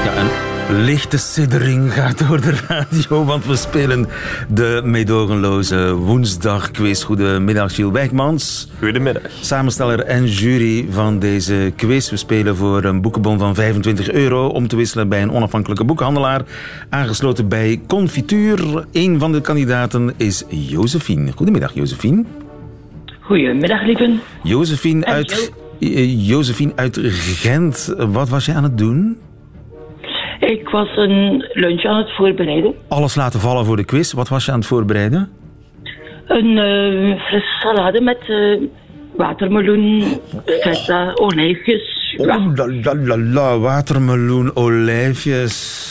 Ja, 0.05 0.17
een 0.17 0.52
lichte 0.73 1.19
siddering 1.19 1.93
gaat 1.93 2.29
door 2.29 2.41
de 2.41 2.59
radio, 2.69 3.25
want 3.25 3.47
we 3.47 3.57
spelen 3.57 4.07
de 4.49 4.81
meedogenloze 4.85 5.95
woensdagquiz. 5.95 7.03
Goedemiddag, 7.03 7.75
Gilles 7.75 7.93
Wijkmans. 7.93 8.69
Goedemiddag. 8.79 9.23
Samensteller 9.41 10.01
en 10.01 10.27
jury 10.27 10.87
van 10.91 11.19
deze 11.19 11.73
quiz. 11.77 12.11
We 12.11 12.17
spelen 12.17 12.57
voor 12.57 12.85
een 12.85 13.01
boekenbon 13.01 13.39
van 13.39 13.55
25 13.55 14.11
euro 14.11 14.47
om 14.47 14.69
te 14.69 14.77
wisselen 14.77 15.09
bij 15.09 15.23
een 15.23 15.31
onafhankelijke 15.31 15.85
boekhandelaar. 15.85 16.43
Aangesloten 16.89 17.49
bij 17.49 17.81
Confituur. 17.87 18.85
Een 18.93 19.19
van 19.19 19.33
de 19.33 19.41
kandidaten 19.41 20.13
is 20.17 20.45
Josephine. 20.49 21.33
Goedemiddag, 21.33 21.75
Josephine. 21.75 22.25
Goedemiddag, 23.21 23.83
lieven. 23.83 24.21
Josephine 24.43 25.05
uit, 25.05 25.53
Josephine 26.27 26.73
uit 26.75 26.99
Gent. 27.03 27.95
Wat 27.99 28.29
was 28.29 28.45
je 28.45 28.53
aan 28.53 28.63
het 28.63 28.79
doen? 28.79 29.19
Ik 30.51 30.69
was 30.69 30.89
een 30.97 31.45
lunch 31.53 31.85
aan 31.85 31.97
het 31.97 32.11
voorbereiden. 32.17 32.75
Alles 32.89 33.15
laten 33.15 33.41
vallen 33.41 33.65
voor 33.65 33.77
de 33.77 33.85
quiz. 33.85 34.13
Wat 34.13 34.29
was 34.29 34.45
je 34.45 34.53
aan 34.53 34.59
het 34.59 34.67
voorbereiden? 34.67 35.31
Een 36.27 36.57
uh, 36.57 37.21
frisse 37.21 37.59
salade 37.61 38.01
met 38.01 38.19
uh, 38.29 38.63
watermeloen, 39.17 40.05
feta, 40.47 41.13
olijfjes. 41.15 42.15
Oh, 42.17 42.27
la, 42.27 42.67
la, 42.83 42.95
la, 42.95 43.19
la, 43.19 43.59
watermeloen, 43.59 44.57
olijfjes. 44.57 45.91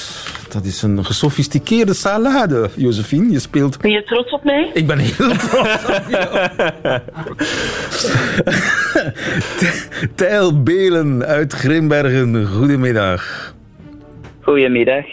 Dat 0.50 0.66
is 0.66 0.82
een 0.82 1.06
gesofisticeerde 1.06 1.94
salade, 1.94 2.70
Josephine. 2.76 3.32
Je 3.32 3.40
speelt... 3.40 3.82
Ben 3.82 3.92
je 3.92 4.04
trots 4.04 4.32
op 4.32 4.44
mij? 4.44 4.70
Ik 4.74 4.88
ben 4.88 4.98
heel 4.98 5.36
trots 5.50 5.86
op 5.86 6.04
jou. 6.10 6.50
Tijl 10.16 10.64
Belen 10.64 11.26
uit 11.26 11.54
Grimbergen, 11.54 12.46
goedemiddag. 12.46 13.54
Goedemiddag. 14.42 15.06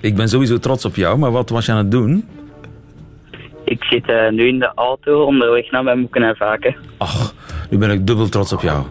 Ik 0.00 0.16
ben 0.16 0.28
sowieso 0.28 0.58
trots 0.58 0.84
op 0.84 0.94
jou, 0.94 1.18
maar 1.18 1.30
wat 1.30 1.50
was 1.50 1.66
je 1.66 1.72
aan 1.72 1.78
het 1.78 1.90
doen? 1.90 2.28
Ik 3.64 3.84
zit 3.84 4.08
uh, 4.08 4.30
nu 4.30 4.48
in 4.48 4.58
de 4.58 4.72
auto 4.74 5.24
onderweg 5.24 5.70
naar 5.70 5.84
mijn 5.84 6.00
boeken 6.00 6.22
en 6.22 6.36
vaken. 6.36 6.76
Ach, 6.98 7.34
nu 7.70 7.78
ben 7.78 7.90
ik 7.90 8.06
dubbel 8.06 8.28
trots 8.28 8.52
op 8.52 8.60
jou. 8.60 8.84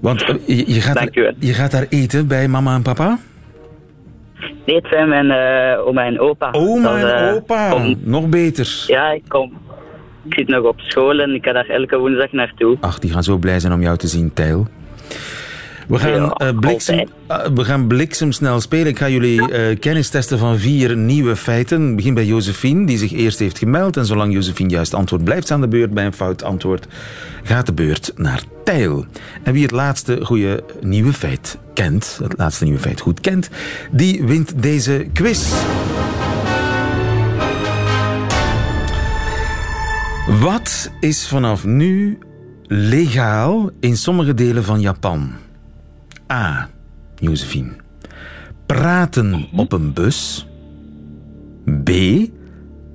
Want 0.00 0.22
uh, 0.22 0.46
je, 0.46 0.74
je, 0.74 0.80
gaat 0.80 0.94
daar, 0.94 1.34
je 1.38 1.52
gaat 1.52 1.70
daar 1.70 1.86
eten 1.88 2.28
bij 2.28 2.48
mama 2.48 2.74
en 2.74 2.82
papa? 2.82 3.18
Nee, 4.66 4.76
het 4.76 4.86
zijn 4.90 5.08
mijn 5.08 5.26
uh, 5.26 5.86
oma 5.86 6.04
en 6.04 6.20
opa. 6.20 6.50
Oma 6.52 6.98
en 6.98 7.34
opa, 7.34 7.70
kom... 7.70 7.96
nog 8.00 8.28
beter. 8.28 8.84
Ja, 8.86 9.10
ik 9.10 9.22
kom. 9.28 9.52
Ik 10.28 10.34
zit 10.34 10.48
nog 10.48 10.64
op 10.64 10.80
school 10.80 11.18
en 11.20 11.34
ik 11.34 11.44
ga 11.44 11.52
daar 11.52 11.68
elke 11.68 11.98
woensdag 11.98 12.32
naartoe. 12.32 12.76
Ach, 12.80 12.98
die 12.98 13.10
gaan 13.10 13.22
zo 13.22 13.36
blij 13.36 13.60
zijn 13.60 13.72
om 13.72 13.82
jou 13.82 13.96
te 13.96 14.06
zien, 14.06 14.32
Tijl. 14.32 14.66
We 15.86 15.98
gaan, 15.98 16.12
Ja, 16.12 16.32
eh, 16.32 16.58
bliksem, 16.58 17.08
uh, 17.30 17.46
we 17.54 17.64
gaan 17.64 17.86
bliksemsnel 17.86 18.60
spelen. 18.60 18.86
Ik 18.86 18.98
ga 18.98 19.08
jullie 19.08 19.50
uh, 19.50 19.78
kennis 19.78 20.08
testen 20.08 20.38
van 20.38 20.58
vier 20.58 20.96
nieuwe 20.96 21.36
feiten. 21.36 21.90
Ik 21.90 21.96
begin 21.96 22.14
bij 22.14 22.24
Josephine, 22.24 22.86
die 22.86 22.98
zich 22.98 23.12
eerst 23.12 23.38
heeft 23.38 23.58
gemeld. 23.58 23.96
En 23.96 24.06
zolang 24.06 24.32
Josephine 24.32 24.70
juist 24.70 24.94
antwoord 24.94 25.24
blijft 25.24 25.50
aan 25.50 25.60
de 25.60 25.68
beurt 25.68 25.94
bij 25.94 26.04
een 26.04 26.12
fout 26.12 26.42
antwoord, 26.42 26.86
gaat 27.42 27.66
de 27.66 27.72
beurt 27.72 28.12
naar 28.16 28.42
Tijl. 28.64 29.06
En 29.42 29.52
wie 29.52 29.62
het 29.62 29.70
laatste 29.70 30.18
goede 30.24 30.64
nieuwe 30.80 31.12
feit 31.12 31.58
kent, 31.74 32.18
het 32.22 32.34
laatste 32.36 32.64
nieuwe 32.64 32.80
feit 32.80 33.00
goed 33.00 33.20
kent, 33.20 33.50
die 33.90 34.24
wint 34.24 34.62
deze 34.62 35.06
quiz. 35.12 35.52
Wat 40.40 40.90
is 41.00 41.28
vanaf 41.28 41.64
nu 41.64 42.18
legaal 42.66 43.70
in 43.80 43.96
sommige 43.96 44.34
delen 44.34 44.64
van 44.64 44.80
Japan? 44.80 45.32
A. 46.32 46.68
Josephine. 47.14 47.70
Praten 48.66 49.46
op 49.56 49.72
een 49.72 49.92
bus. 49.92 50.46
B. 51.84 51.90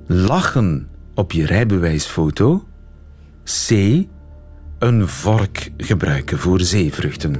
Lachen 0.06 0.88
op 1.14 1.32
je 1.32 1.46
rijbewijsfoto. 1.46 2.64
C. 3.44 3.70
Een 4.78 5.08
vork 5.08 5.70
gebruiken 5.76 6.38
voor 6.38 6.60
zeevruchten. 6.60 7.36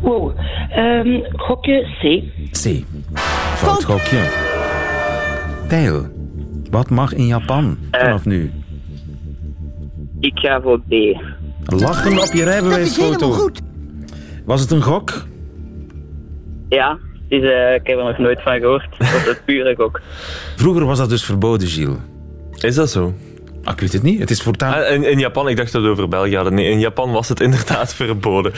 Wow. 0.00 0.38
Um, 0.76 1.24
gokje 1.36 1.86
C. 2.00 2.22
C. 2.50 2.84
Fout 3.54 3.84
gokje. 3.84 4.22
Tijl, 5.68 6.06
wat 6.70 6.90
mag 6.90 7.12
in 7.12 7.26
Japan 7.26 7.78
vanaf 7.90 8.24
nu? 8.24 8.52
Ik 10.20 10.38
ga 10.38 10.60
voor 10.60 10.80
B. 10.80 10.92
Lachen 11.76 12.18
op 12.18 12.32
je 12.32 12.44
rijbewijsfoto. 12.44 13.30
goed. 13.32 13.60
Was 14.44 14.60
het 14.60 14.70
een 14.70 14.82
gok? 14.82 15.26
Ja, 16.68 16.98
is, 17.28 17.42
uh, 17.42 17.74
ik 17.74 17.86
heb 17.86 17.98
er 17.98 18.04
nog 18.04 18.18
nooit 18.18 18.42
van 18.42 18.60
gehoord. 18.60 18.88
Dat 18.98 19.08
is 19.08 19.26
een 19.26 19.36
pure 19.44 19.74
gok. 19.74 20.00
Vroeger 20.56 20.84
was 20.84 20.98
dat 20.98 21.08
dus 21.08 21.24
verboden, 21.24 21.68
Gilles. 21.68 21.96
Is 22.60 22.74
dat 22.74 22.90
zo? 22.90 23.14
Ah, 23.64 23.72
ik 23.72 23.80
weet 23.80 23.92
het 23.92 24.02
niet. 24.02 24.18
Het 24.18 24.30
is 24.30 24.42
voortaan... 24.42 24.74
Ah, 24.74 24.92
in, 24.92 25.04
in, 25.04 25.18
Japan, 25.18 25.48
ik 25.48 25.56
dacht 25.56 25.72
dat 25.72 25.82
het 25.82 25.90
over 25.90 26.08
België 26.08 26.34
hadden. 26.34 26.54
Nee, 26.54 26.70
in 26.70 26.80
Japan 26.80 27.12
was 27.12 27.28
het 27.28 27.40
inderdaad 27.48 27.94
verboden. 27.94 28.52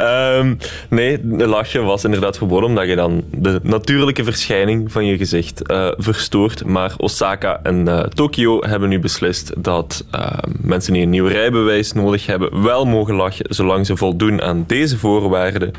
Um, 0.00 0.58
nee, 0.88 1.24
lachen 1.24 1.84
was 1.84 2.04
inderdaad 2.04 2.36
verboden, 2.36 2.68
omdat 2.68 2.88
je 2.88 2.96
dan 2.96 3.24
de 3.30 3.60
natuurlijke 3.62 4.24
verschijning 4.24 4.92
van 4.92 5.06
je 5.06 5.16
gezicht 5.16 5.70
uh, 5.70 5.88
verstoort. 5.96 6.64
Maar 6.64 6.94
Osaka 6.96 7.60
en 7.62 7.88
uh, 7.88 8.00
Tokio 8.00 8.64
hebben 8.64 8.88
nu 8.88 8.98
beslist 8.98 9.52
dat 9.56 10.04
uh, 10.14 10.26
mensen 10.60 10.92
die 10.92 11.02
een 11.02 11.10
nieuw 11.10 11.26
rijbewijs 11.26 11.92
nodig 11.92 12.26
hebben, 12.26 12.62
wel 12.62 12.84
mogen 12.84 13.14
lachen, 13.14 13.46
zolang 13.48 13.86
ze 13.86 13.96
voldoen 13.96 14.42
aan 14.42 14.64
deze 14.66 14.98
voorwaarden. 14.98 15.72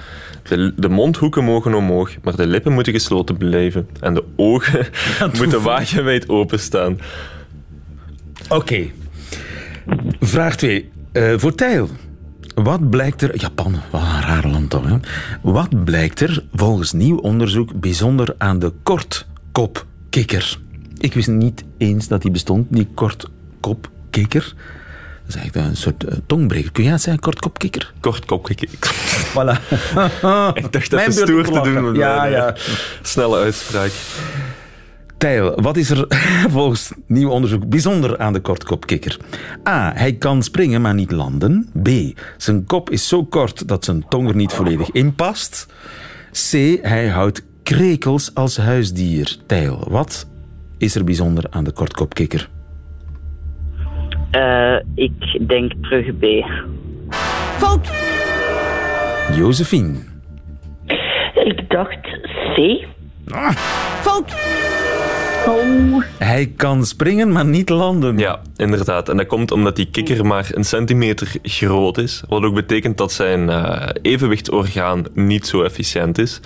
De, 0.43 0.73
de 0.75 0.89
mondhoeken 0.89 1.43
mogen 1.43 1.73
omhoog, 1.73 2.09
maar 2.23 2.35
de 2.35 2.47
lippen 2.47 2.73
moeten 2.73 2.93
gesloten 2.93 3.37
blijven. 3.37 3.89
En 3.99 4.13
de 4.13 4.23
ogen 4.35 4.87
moeten 5.37 5.61
wagenwijd 5.61 6.29
openstaan. 6.29 6.99
Oké. 8.49 8.85
Vraag 10.19 10.55
2. 10.55 10.89
Uh, 11.13 11.33
voor 11.37 11.55
Tijl. 11.55 11.89
Wat 12.55 12.89
blijkt 12.89 13.21
er... 13.21 13.39
Japan, 13.39 13.75
wat 13.91 14.01
een 14.01 14.21
raar 14.21 14.47
land 14.47 14.69
toch, 14.69 14.85
hè? 14.85 14.97
Wat 15.41 15.83
blijkt 15.83 16.19
er 16.19 16.43
volgens 16.53 16.91
nieuw 16.91 17.17
onderzoek 17.17 17.79
bijzonder 17.79 18.35
aan 18.37 18.59
de 18.59 18.73
kortkopkikker? 18.83 20.59
Ik 20.97 21.13
wist 21.13 21.27
niet 21.27 21.63
eens 21.77 22.07
dat 22.07 22.21
die 22.21 22.31
bestond, 22.31 22.65
die 22.69 22.87
kortkopkikker. 22.93 24.53
Dat 25.25 25.35
is 25.35 25.41
eigenlijk 25.41 25.69
een 25.69 25.77
soort 25.77 26.03
uh, 26.03 26.11
tongbreker. 26.25 26.71
Kun 26.71 26.83
jij 26.83 26.91
het 26.91 27.01
zeggen, 27.01 27.21
kortkopkikker? 27.21 27.93
Kortkopkikker. 27.99 28.69
Voilà. 29.33 29.57
ik 30.63 30.71
dacht 30.71 30.91
dat 30.91 31.13
stoer 31.13 31.43
te 31.43 31.61
doen. 31.61 31.95
Ja, 31.95 32.25
ja. 32.25 32.55
Snelle 33.01 33.37
uitspraak. 33.37 33.91
Tijl, 35.17 35.61
wat 35.61 35.77
is 35.77 35.89
er 35.89 36.05
volgens 36.55 36.93
nieuw 37.07 37.29
onderzoek 37.29 37.69
bijzonder 37.69 38.17
aan 38.17 38.33
de 38.33 38.39
kortkopkikker? 38.39 39.17
A. 39.67 39.91
Hij 39.95 40.13
kan 40.13 40.43
springen, 40.43 40.81
maar 40.81 40.93
niet 40.93 41.11
landen. 41.11 41.69
B. 41.83 41.89
Zijn 42.37 42.65
kop 42.65 42.89
is 42.89 43.07
zo 43.07 43.25
kort 43.25 43.67
dat 43.67 43.85
zijn 43.85 44.07
tong 44.07 44.29
er 44.29 44.35
niet 44.35 44.53
volledig 44.53 44.91
in 44.91 45.15
past. 45.15 45.73
C. 46.31 46.51
Hij 46.81 47.07
houdt 47.07 47.45
krekels 47.63 48.33
als 48.33 48.57
huisdier. 48.57 49.37
Tijl, 49.45 49.85
wat 49.89 50.27
is 50.77 50.95
er 50.95 51.03
bijzonder 51.03 51.45
aan 51.49 51.63
de 51.63 51.71
kortkopkikker? 51.71 52.49
Uh, 54.31 54.75
ik 54.95 55.47
denk 55.47 55.71
terug 55.81 56.17
B. 56.17 56.25
Fout! 57.57 57.91
Josephine. 59.35 59.93
Ik 61.33 61.69
dacht 61.69 61.99
C. 62.55 62.85
Ah. 63.27 63.51
Fout! 64.01 64.35
Oh. 65.47 66.03
Hij 66.17 66.53
kan 66.55 66.85
springen, 66.85 67.31
maar 67.31 67.45
niet 67.45 67.69
landen. 67.69 68.17
Ja, 68.17 68.41
inderdaad. 68.55 69.09
En 69.09 69.17
dat 69.17 69.27
komt 69.27 69.51
omdat 69.51 69.75
die 69.75 69.89
kikker 69.91 70.25
maar 70.25 70.49
een 70.51 70.63
centimeter 70.63 71.31
groot 71.41 71.97
is. 71.97 72.23
Wat 72.27 72.43
ook 72.43 72.53
betekent 72.53 72.97
dat 72.97 73.11
zijn 73.11 73.49
uh, 73.49 73.87
evenwichtsorgaan 74.01 75.05
niet 75.13 75.47
zo 75.47 75.63
efficiënt 75.63 76.17
is. 76.17 76.39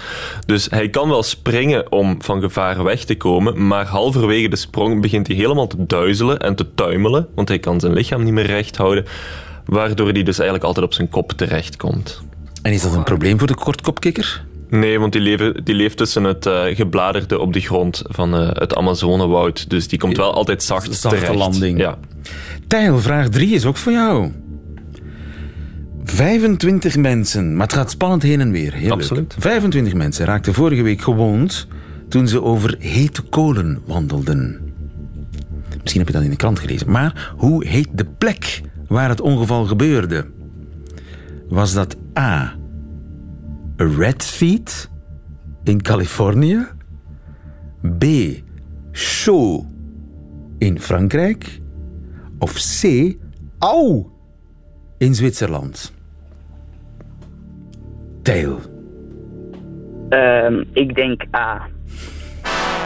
Dus 0.46 0.68
hij 0.70 0.90
kan 0.90 1.10
wel 1.10 1.24
springen 1.24 1.92
om 1.92 2.22
van 2.22 2.42
gevaar 2.42 2.84
weg 2.84 3.04
te 3.04 3.16
komen, 3.16 3.68
maar 3.68 3.86
halverwege 3.86 4.48
de 4.48 4.56
sprong 4.56 5.02
begint 5.02 5.28
hij 5.28 5.36
helemaal 5.36 5.68
te 5.68 5.86
duizelen 5.86 6.40
en 6.40 6.56
te 6.56 6.74
tuimelen, 6.76 7.28
want 7.36 7.48
hij 7.48 7.60
kan 7.60 7.80
zijn 7.80 7.94
lichaam 7.94 8.24
niet 8.24 8.34
meer 8.34 8.46
recht 8.46 8.78
houden, 8.78 9.06
waardoor 9.66 10.12
hij 10.12 10.24
dus 10.24 10.38
eigenlijk 10.38 10.68
altijd 10.68 10.86
op 10.86 10.94
zijn 10.94 11.10
kop 11.10 11.32
terechtkomt. 11.32 12.22
En 12.62 12.74
is 12.74 12.82
dat 12.82 12.94
een 12.94 13.04
probleem 13.04 13.38
voor 13.38 13.48
de 13.48 13.56
kortkopkikker? 13.56 14.44
Nee, 14.72 15.00
want 15.00 15.12
die, 15.12 15.22
leven, 15.22 15.64
die 15.64 15.76
leeft 15.76 15.98
tussen 15.98 16.24
het 16.24 16.46
uh, 16.46 16.64
gebladerte 16.66 17.40
op 17.40 17.54
de 17.54 17.60
grond 17.60 18.02
van 18.08 18.42
uh, 18.42 18.50
het 18.52 18.76
Amazonewoud. 18.76 19.70
Dus 19.70 19.88
die 19.88 20.00
komt 20.00 20.18
wel 20.18 20.34
altijd 20.34 20.64
zacht 20.64 20.96
Zachte 20.96 21.18
terecht. 21.18 21.38
landing. 21.38 21.80
Ja. 21.80 21.98
Tijl, 22.68 23.00
vraag 23.00 23.30
3 23.30 23.54
is 23.54 23.66
ook 23.66 23.78
voor 23.78 23.92
jou. 23.92 24.32
25 26.04 26.98
mensen, 26.98 27.56
maar 27.56 27.68
het 27.68 27.76
gaat 27.76 27.92
spannend 27.92 28.24
heen 28.24 28.40
en 28.40 28.52
weer. 28.52 28.74
Heel 28.74 28.92
Absoluut. 28.92 29.34
Leuk. 29.34 29.44
25 29.44 29.94
mensen 29.94 30.26
raakten 30.26 30.54
vorige 30.54 30.82
week 30.82 31.02
gewond 31.02 31.68
toen 32.10 32.28
ze 32.28 32.44
over 32.44 32.76
hete 32.80 33.22
kolen 33.22 33.82
wandelden. 33.86 34.60
Misschien 35.82 36.02
heb 36.02 36.10
je 36.10 36.16
dat 36.16 36.24
in 36.24 36.30
de 36.30 36.36
krant 36.36 36.60
gelezen. 36.60 36.92
Maar 36.92 37.34
hoe 37.38 37.66
heet 37.68 37.88
de 37.92 38.06
plek 38.18 38.62
waar 38.88 39.10
het 39.10 39.22
ongeval 39.22 39.66
gebeurde? 39.66 40.26
Was 41.50 41.74
dat 41.74 41.96
A. 42.20 42.60
Redfeet 43.88 44.90
in 45.64 45.82
Californië. 45.82 46.68
B. 47.98 48.06
Chaux 48.92 49.66
in 50.58 50.80
Frankrijk. 50.80 51.60
Of 52.40 52.54
C. 52.54 53.16
Au 53.60 54.12
in 54.98 55.16
Zwitserland. 55.16 55.94
Tijl. 58.22 58.60
Uh, 60.10 60.66
ik 60.74 60.96
denk 60.96 61.22
A. 61.36 61.68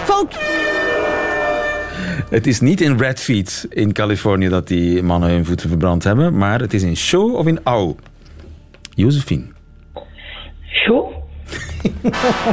Fout! 0.04 0.38
Het 2.30 2.48
is 2.48 2.60
niet 2.60 2.82
in 2.82 2.98
Redfeet 2.98 3.68
in 3.70 3.94
Californië 3.94 4.50
dat 4.50 4.68
die 4.68 5.04
mannen 5.04 5.30
hun 5.30 5.46
voeten 5.46 5.70
verbrand 5.70 6.04
hebben, 6.04 6.38
maar 6.38 6.60
het 6.60 6.74
is 6.74 6.84
in 6.84 6.96
Chaux 6.96 7.36
of 7.36 7.48
in 7.48 7.60
Au. 7.64 7.96
Josephine. 8.90 9.55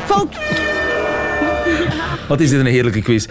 Fout! 0.05 0.37
Wat 2.29 2.41
is 2.41 2.51
dit 2.51 2.61
een 2.61 2.67
heerlijke 2.67 3.03
quiz. 3.03 3.27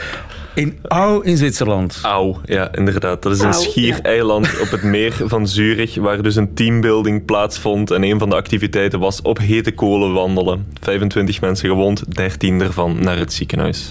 In 0.56 0.80
Au 0.88 1.24
in 1.26 1.38
Zwitserland. 1.38 2.00
Au, 2.02 2.36
ja, 2.46 2.74
inderdaad. 2.76 3.22
Dat 3.22 3.32
is 3.32 3.40
een 3.40 3.52
Au, 3.52 3.64
schiereiland 3.64 4.60
op 4.60 4.70
het 4.72 4.84
meer 4.84 5.14
van 5.26 5.48
Zurich, 5.48 5.96
waar 5.96 6.22
dus 6.22 6.36
een 6.36 6.54
teambuilding 6.54 7.26
plaatsvond. 7.26 7.92
En 7.92 8.04
een 8.04 8.20
van 8.20 8.30
de 8.30 8.36
activiteiten 8.36 9.00
was 9.00 9.22
op 9.22 9.38
hete 9.38 9.72
kolen 9.72 10.14
wandelen. 10.14 10.68
25 10.82 11.42
mensen 11.42 11.70
gewond, 11.70 12.16
13 12.16 12.62
ervan 12.62 12.98
naar 13.04 13.18
het 13.18 13.34
ziekenhuis. 13.34 13.90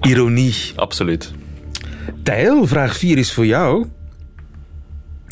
Ironie. 0.00 0.54
Absoluut. 0.76 1.32
Tijl, 2.22 2.66
vraag 2.66 2.96
4 2.96 3.18
is 3.18 3.32
voor 3.32 3.46
jou. 3.46 3.86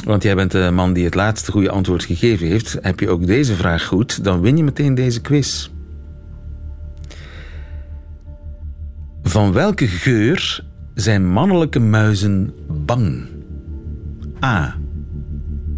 Want 0.05 0.23
jij 0.23 0.35
bent 0.35 0.51
de 0.51 0.71
man 0.71 0.93
die 0.93 1.05
het 1.05 1.15
laatste 1.15 1.51
goede 1.51 1.71
antwoord 1.71 2.05
gegeven 2.05 2.47
heeft. 2.47 2.79
Heb 2.81 3.01
je 3.01 3.09
ook 3.09 3.27
deze 3.27 3.55
vraag 3.55 3.85
goed, 3.85 4.25
dan 4.25 4.41
win 4.41 4.57
je 4.57 4.65
meteen 4.65 4.95
deze 4.95 5.21
quiz. 5.21 5.71
Van 9.23 9.53
welke 9.53 9.87
geur 9.87 10.65
zijn 10.95 11.29
mannelijke 11.29 11.79
muizen 11.79 12.55
bang? 12.69 13.27
A. 14.45 14.77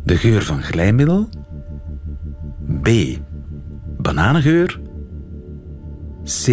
De 0.04 0.16
geur 0.16 0.42
van 0.42 0.62
glijmiddel. 0.62 1.28
B. 2.82 2.88
Bananengeur. 3.98 4.80
C. 6.24 6.46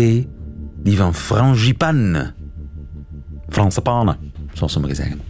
Die 0.84 0.98
van 0.98 1.14
frangipane. 1.14 2.34
Franse 3.50 3.82
panen, 3.82 4.18
zoals 4.54 4.72
sommigen 4.72 4.96
zeggen. 4.96 5.27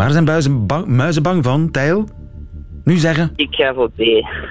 Waar 0.00 0.10
zijn 0.10 0.24
buizen 0.24 0.66
bang, 0.66 0.86
muizen 0.86 1.22
bang 1.22 1.44
van, 1.44 1.70
Tijl? 1.70 2.08
Nu 2.84 2.96
zeggen. 2.96 3.32
Ik 3.36 3.48
ga 3.50 3.74
voor 3.74 3.90
B. 3.90 3.98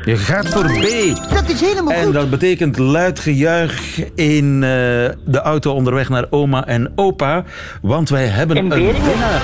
Je 0.06 0.16
gaat 0.16 0.50
voor 0.50 0.64
B. 0.64 1.16
Dat 1.34 1.50
is 1.50 1.62
helemaal 1.62 1.94
En 1.94 2.04
goed. 2.04 2.14
dat 2.14 2.30
betekent 2.30 2.78
luid 2.78 3.20
gejuich 3.20 4.00
in 4.16 4.54
eh, 4.54 4.70
de 5.26 5.40
auto 5.44 5.74
onderweg 5.74 6.10
naar 6.10 6.26
oma 6.30 6.66
en 6.66 6.92
opa. 6.96 7.44
Want 7.82 8.10
wij 8.10 8.26
hebben 8.26 8.58
En 8.58 8.64
een 8.64 8.80
winnaar. 8.80 9.42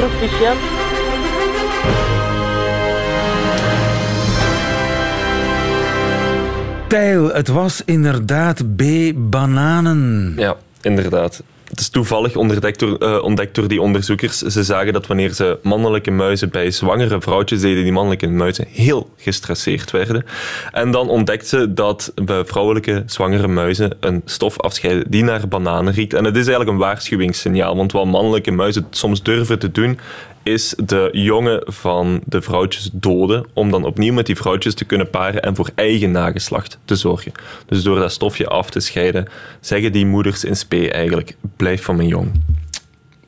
Tijl, 6.88 7.34
het 7.34 7.48
was 7.48 7.82
inderdaad 7.86 8.76
B. 8.76 8.84
Bananen. 9.15 10.34
Ja, 10.38 10.56
inderdaad. 10.82 11.44
Het 11.75 11.83
is 11.83 11.89
toevallig 11.89 12.35
ontdekt 12.35 12.79
door, 12.79 12.97
eh, 12.97 13.23
ontdekt 13.23 13.55
door 13.55 13.67
die 13.67 13.81
onderzoekers. 13.81 14.38
Ze 14.38 14.63
zagen 14.63 14.93
dat 14.93 15.07
wanneer 15.07 15.33
ze 15.33 15.59
mannelijke 15.61 16.11
muizen 16.11 16.49
bij 16.49 16.71
zwangere 16.71 17.21
vrouwtjes 17.21 17.61
deden, 17.61 17.83
die 17.83 17.91
mannelijke 17.91 18.27
muizen 18.27 18.67
heel 18.69 19.09
gestresseerd 19.17 19.91
werden. 19.91 20.25
En 20.71 20.91
dan 20.91 21.09
ontdekten 21.09 21.47
ze 21.47 21.73
dat 21.73 22.11
bij 22.23 22.45
vrouwelijke 22.45 23.03
zwangere 23.05 23.47
muizen 23.47 23.97
een 23.99 24.21
stof 24.25 24.59
afscheiden 24.59 25.11
die 25.11 25.23
naar 25.23 25.47
bananen 25.47 25.93
riekt. 25.93 26.13
En 26.13 26.23
het 26.23 26.35
is 26.35 26.47
eigenlijk 26.47 26.69
een 26.69 26.77
waarschuwingssignaal, 26.77 27.75
want 27.75 27.91
wat 27.91 28.05
mannelijke 28.05 28.51
muizen 28.51 28.88
soms 28.89 29.23
durven 29.23 29.59
te 29.59 29.71
doen, 29.71 29.99
is 30.45 30.75
de 30.86 31.10
jongen 31.12 31.62
van 31.65 32.21
de 32.25 32.41
vrouwtjes 32.41 32.89
doden, 32.93 33.45
om 33.53 33.71
dan 33.71 33.86
opnieuw 33.86 34.13
met 34.13 34.25
die 34.25 34.36
vrouwtjes 34.36 34.73
te 34.73 34.86
kunnen 34.86 35.10
paren 35.10 35.41
en 35.41 35.55
voor 35.55 35.69
eigen 35.75 36.12
nageslacht 36.12 36.79
te 36.86 36.95
zorgen. 36.95 37.31
Dus 37.65 37.84
door 37.84 37.99
dat 37.99 38.12
stofje 38.12 38.47
af 38.47 38.69
te 38.69 38.79
scheiden, 38.79 39.27
zeggen 39.60 39.91
die 39.91 40.05
moeders 40.05 40.43
in 40.43 40.55
spe 40.55 40.91
eigenlijk, 40.91 41.38
blijf 41.58 41.84
van 41.84 41.95
mijn 41.95 42.08
jong. 42.08 42.31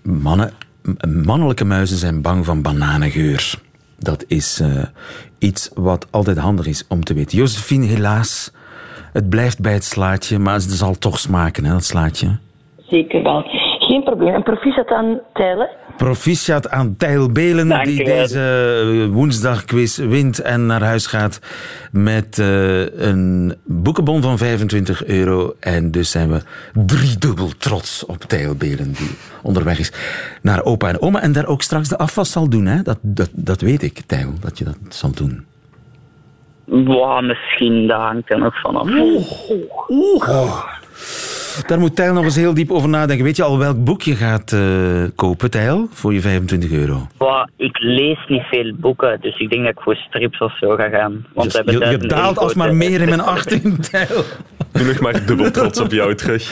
Mannen, 0.02 0.54
mannelijke 1.26 1.66
muizen 1.66 1.98
zijn 1.98 2.22
bang 2.22 2.46
van 2.46 2.62
bananengeur. 2.62 3.54
Dat 4.00 4.26
is 4.28 4.60
eh, 4.60 4.84
iets 5.40 5.70
wat 5.74 6.08
altijd 6.12 6.38
handig 6.38 6.66
is 6.66 6.86
om 6.90 7.04
te 7.04 7.14
weten. 7.14 7.38
Josephine, 7.38 7.86
helaas, 7.86 8.52
het 9.14 9.30
blijft 9.30 9.62
bij 9.62 9.74
het 9.74 9.84
slaatje, 9.84 10.40
maar 10.40 10.54
het 10.54 10.64
zal 10.64 10.98
toch 10.98 11.20
smaken, 11.20 11.66
hè, 11.66 11.72
dat 11.72 11.84
slaatje. 11.84 12.38
Zeker 12.88 13.24
wel. 13.24 13.67
Geen 13.88 14.04
probleem. 14.04 14.34
En 14.34 14.44
proficiat 14.44 14.88
aan 14.88 15.20
Tijlen. 15.34 15.70
Proficiat 15.98 16.70
aan 16.70 16.96
Tijl 16.98 17.32
Belen, 17.32 17.68
Dank 17.68 17.86
die 17.86 18.04
deze 18.04 18.40
eh, 19.06 19.14
woensdagquiz 19.14 19.98
wint 19.98 20.42
en 20.42 20.66
naar 20.66 20.84
huis 20.84 21.08
gaat 21.08 21.40
met 21.92 22.40
eh, 22.40 23.00
een 23.00 23.56
boekenbon 23.66 24.22
van 24.22 24.38
25 24.38 25.06
euro. 25.06 25.54
En 25.60 25.92
dus 25.92 26.12
zijn 26.12 26.30
we 26.32 26.42
driedubbel 26.74 27.50
trots 27.58 28.06
op 28.06 28.18
Tijl 28.18 28.56
Belen, 28.56 28.92
die 28.92 29.18
onderweg 29.44 29.80
is 29.80 29.94
naar 30.42 30.64
opa 30.64 30.88
en 30.88 31.02
oma. 31.02 31.22
En 31.22 31.32
daar 31.32 31.48
ook 31.48 31.62
straks 31.62 31.90
de 31.90 31.98
afwas 31.98 32.32
zal 32.32 32.50
doen, 32.50 32.66
hè? 32.66 32.82
Dat, 32.82 32.98
dat, 33.02 33.30
dat 33.34 33.62
weet 33.62 33.84
ik, 33.84 34.02
Tijl, 34.06 34.34
dat 34.40 34.58
je 34.58 34.64
dat 34.64 34.78
zal 34.90 35.12
doen. 35.12 35.46
Wow, 36.66 37.26
misschien, 37.26 37.88
daar 37.88 38.00
hangt 38.00 38.32
er 38.32 38.40
nog 38.40 38.60
vanaf. 38.62 38.88
Daar 41.66 41.80
moet 41.80 41.96
Tijl 41.96 42.14
nog 42.14 42.24
eens 42.24 42.36
heel 42.36 42.54
diep 42.54 42.72
over 42.72 42.90
nadenken. 42.90 43.26
Weet 43.26 43.36
je 43.36 43.44
al 43.44 43.58
welk 43.58 43.84
boek 43.84 44.02
je 44.02 44.16
gaat 44.16 44.52
eh, 44.52 44.62
kopen, 45.16 45.52
Tijl, 45.52 45.88
voor 45.92 46.14
je 46.14 46.22
25 46.22 46.72
euro? 46.72 47.08
Wow, 47.18 47.48
ik 47.56 47.80
lees 47.80 48.18
niet 48.28 48.44
veel 48.44 48.74
boeken, 48.76 49.18
dus 49.22 49.40
ik 49.40 49.50
denk 49.50 49.62
dat 49.64 49.72
ik 49.72 49.80
voor 49.80 49.96
strips 49.96 50.40
of 50.40 50.58
zo 50.58 50.76
ga 50.76 50.90
gaan. 50.90 51.26
Want 51.34 51.54
Je, 51.54 51.88
je 51.90 51.98
daalt 51.98 52.38
alsmaar 52.38 52.76
meer 52.76 53.02
in 53.02 53.10
mijn 53.10 53.22
achting, 53.22 53.86
Tijl. 53.86 54.24
Nu 54.74 54.84
nog 54.84 55.00
maar 55.00 55.26
dubbel 55.26 55.52
trots 55.52 55.80
op 55.80 55.92
jou 55.92 56.16
terug. 56.16 56.44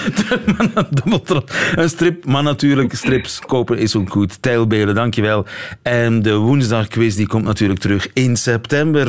Dubbel 0.90 1.22
trots. 1.22 1.74
Een 1.76 1.90
strip, 1.90 2.26
maar 2.26 2.44
natuurlijk, 2.44 2.94
strips 2.94 3.40
kopen 3.40 3.78
is 3.78 3.96
ook 3.96 4.10
goed. 4.10 4.42
Tijlbelen, 4.42 4.96
dankjewel. 4.96 5.46
En 5.82 6.22
de 6.22 6.36
woensdagquiz 6.36 7.16
die 7.16 7.28
komt 7.28 7.44
natuurlijk 7.44 7.80
terug 7.80 8.08
in 8.14 8.36
september. 8.36 9.08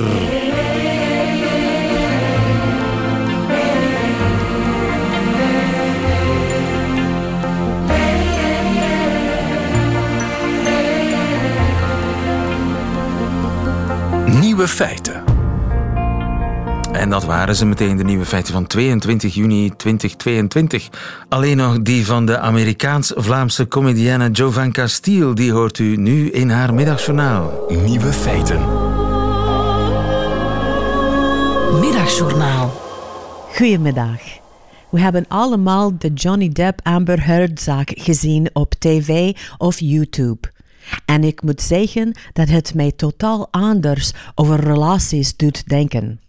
Nieuwe 14.67 14.85
feiten. 14.85 15.25
En 16.93 17.11
dat 17.11 17.25
waren 17.25 17.57
ze 17.57 17.67
meteen, 17.67 17.97
de 17.97 18.05
nieuwe 18.05 18.25
feiten 18.25 18.53
van 18.53 18.67
22 18.67 19.35
juni 19.35 19.77
2022. 19.77 20.89
Alleen 21.29 21.57
nog 21.57 21.83
die 21.83 22.07
van 22.07 22.27
de 22.27 22.39
Amerikaans-Vlaamse 22.39 23.69
comedienne 23.69 24.31
Jovan 24.31 24.73
Castile. 24.73 25.35
Die 25.35 25.53
hoort 25.53 25.79
u 25.79 25.97
nu 25.97 26.31
in 26.31 26.51
haar 26.51 26.75
middagjournaal. 26.75 27.65
Nieuwe 27.69 28.13
feiten. 28.13 28.61
Middagjournaal. 31.81 32.81
Goedemiddag. 33.55 34.21
We 34.91 35.01
hebben 35.01 35.25
allemaal 35.29 35.99
de 35.99 36.13
Johnny 36.13 36.49
Depp 36.49 36.81
Amber 36.83 37.25
Heard 37.27 37.61
zaak 37.61 37.93
gezien 37.95 38.51
op 38.53 38.75
tv 38.79 39.37
of 39.59 39.81
YouTube. 39.81 40.55
En 41.05 41.25
ik 41.25 41.43
moet 41.43 41.63
zeggen 41.63 42.19
dat 42.33 42.49
het 42.49 42.75
mij 42.75 42.93
totaal 42.93 43.49
anders 43.51 44.13
over 44.35 44.61
relaties 44.61 45.37
doet 45.37 45.69
denken. 45.69 46.21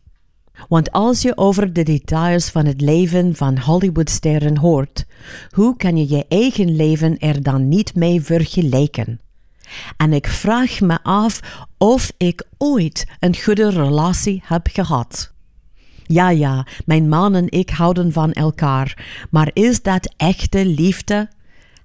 Want 0.68 0.92
als 0.92 1.22
je 1.22 1.38
over 1.38 1.74
de 1.74 1.84
details 1.84 2.50
van 2.50 2.66
het 2.66 2.82
leven 2.82 3.36
van 3.36 3.60
Hollywoodsterren 3.60 4.58
hoort, 4.58 5.06
hoe 5.50 5.76
kan 5.76 5.98
je 5.98 6.10
je 6.10 6.26
eigen 6.28 6.76
leven 6.76 7.18
er 7.18 7.44
dan 7.44 7.68
niet 7.68 7.96
mee 7.96 8.22
vergelijken? 8.22 9.20
En 9.98 10.14
ik 10.14 10.28
vraag 10.28 10.82
me 10.82 11.00
af 11.04 11.40
of 11.78 12.12
ik 12.18 12.46
ooit 12.58 13.08
een 13.20 13.38
goede 13.38 13.70
relatie 13.70 14.42
heb 14.46 14.68
gehad. 14.72 15.34
Ja, 16.04 16.30
ja, 16.30 16.68
mijn 16.86 17.10
man 17.10 17.36
en 17.36 17.52
ik 17.52 17.70
houden 17.70 18.12
van 18.12 18.32
elkaar, 18.32 19.06
maar 19.30 19.50
is 19.54 19.82
dat 19.82 20.14
echte 20.18 20.66
liefde? 20.66 21.30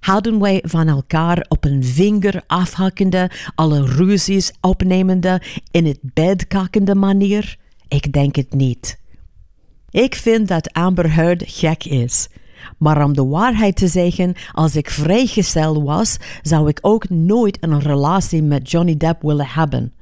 Houden 0.03 0.39
wij 0.39 0.63
van 0.65 0.87
elkaar 0.87 1.45
op 1.49 1.65
een 1.65 1.83
vinger 1.83 2.43
afhakkende, 2.47 3.29
alle 3.55 3.85
ruzies 3.85 4.53
opnemende, 4.61 5.41
in 5.71 5.85
het 5.85 5.99
bed 6.01 6.47
kakkende 6.47 6.95
manier? 6.95 7.57
Ik 7.87 8.13
denk 8.13 8.35
het 8.35 8.53
niet. 8.53 8.99
Ik 9.89 10.15
vind 10.15 10.47
dat 10.47 10.73
Amber 10.73 11.13
Heard 11.13 11.43
gek 11.45 11.83
is. 11.83 12.27
Maar 12.77 13.03
om 13.03 13.13
de 13.13 13.25
waarheid 13.25 13.75
te 13.75 13.87
zeggen, 13.87 14.33
als 14.51 14.75
ik 14.75 14.89
vrijgezel 14.89 15.83
was, 15.83 16.17
zou 16.41 16.69
ik 16.69 16.79
ook 16.81 17.09
nooit 17.09 17.57
een 17.59 17.79
relatie 17.79 18.43
met 18.43 18.71
Johnny 18.71 18.97
Depp 18.97 19.21
willen 19.21 19.47
hebben. 19.47 19.93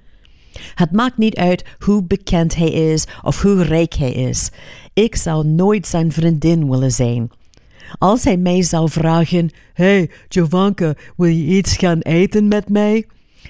Het 0.76 0.92
maakt 0.92 1.18
niet 1.18 1.36
uit 1.36 1.66
hoe 1.80 2.04
bekend 2.04 2.56
hij 2.56 2.72
is 2.72 3.08
of 3.22 3.42
hoe 3.42 3.64
rijk 3.64 3.94
hij 3.94 4.12
is. 4.12 4.50
Ik 4.94 5.16
zou 5.16 5.46
nooit 5.48 5.88
zijn 5.88 6.12
vriendin 6.12 6.70
willen 6.70 6.92
zijn. 6.92 7.32
Als 7.98 8.24
hij 8.24 8.38
mij 8.38 8.62
zou 8.62 8.90
vragen: 8.90 9.50
Hey, 9.74 10.10
Jovanka, 10.28 10.94
wil 11.18 11.30
je 11.30 11.58
iets 11.58 11.78
gaan 11.78 12.00
eten 12.00 12.48
met 12.48 12.70
mij? 12.70 13.06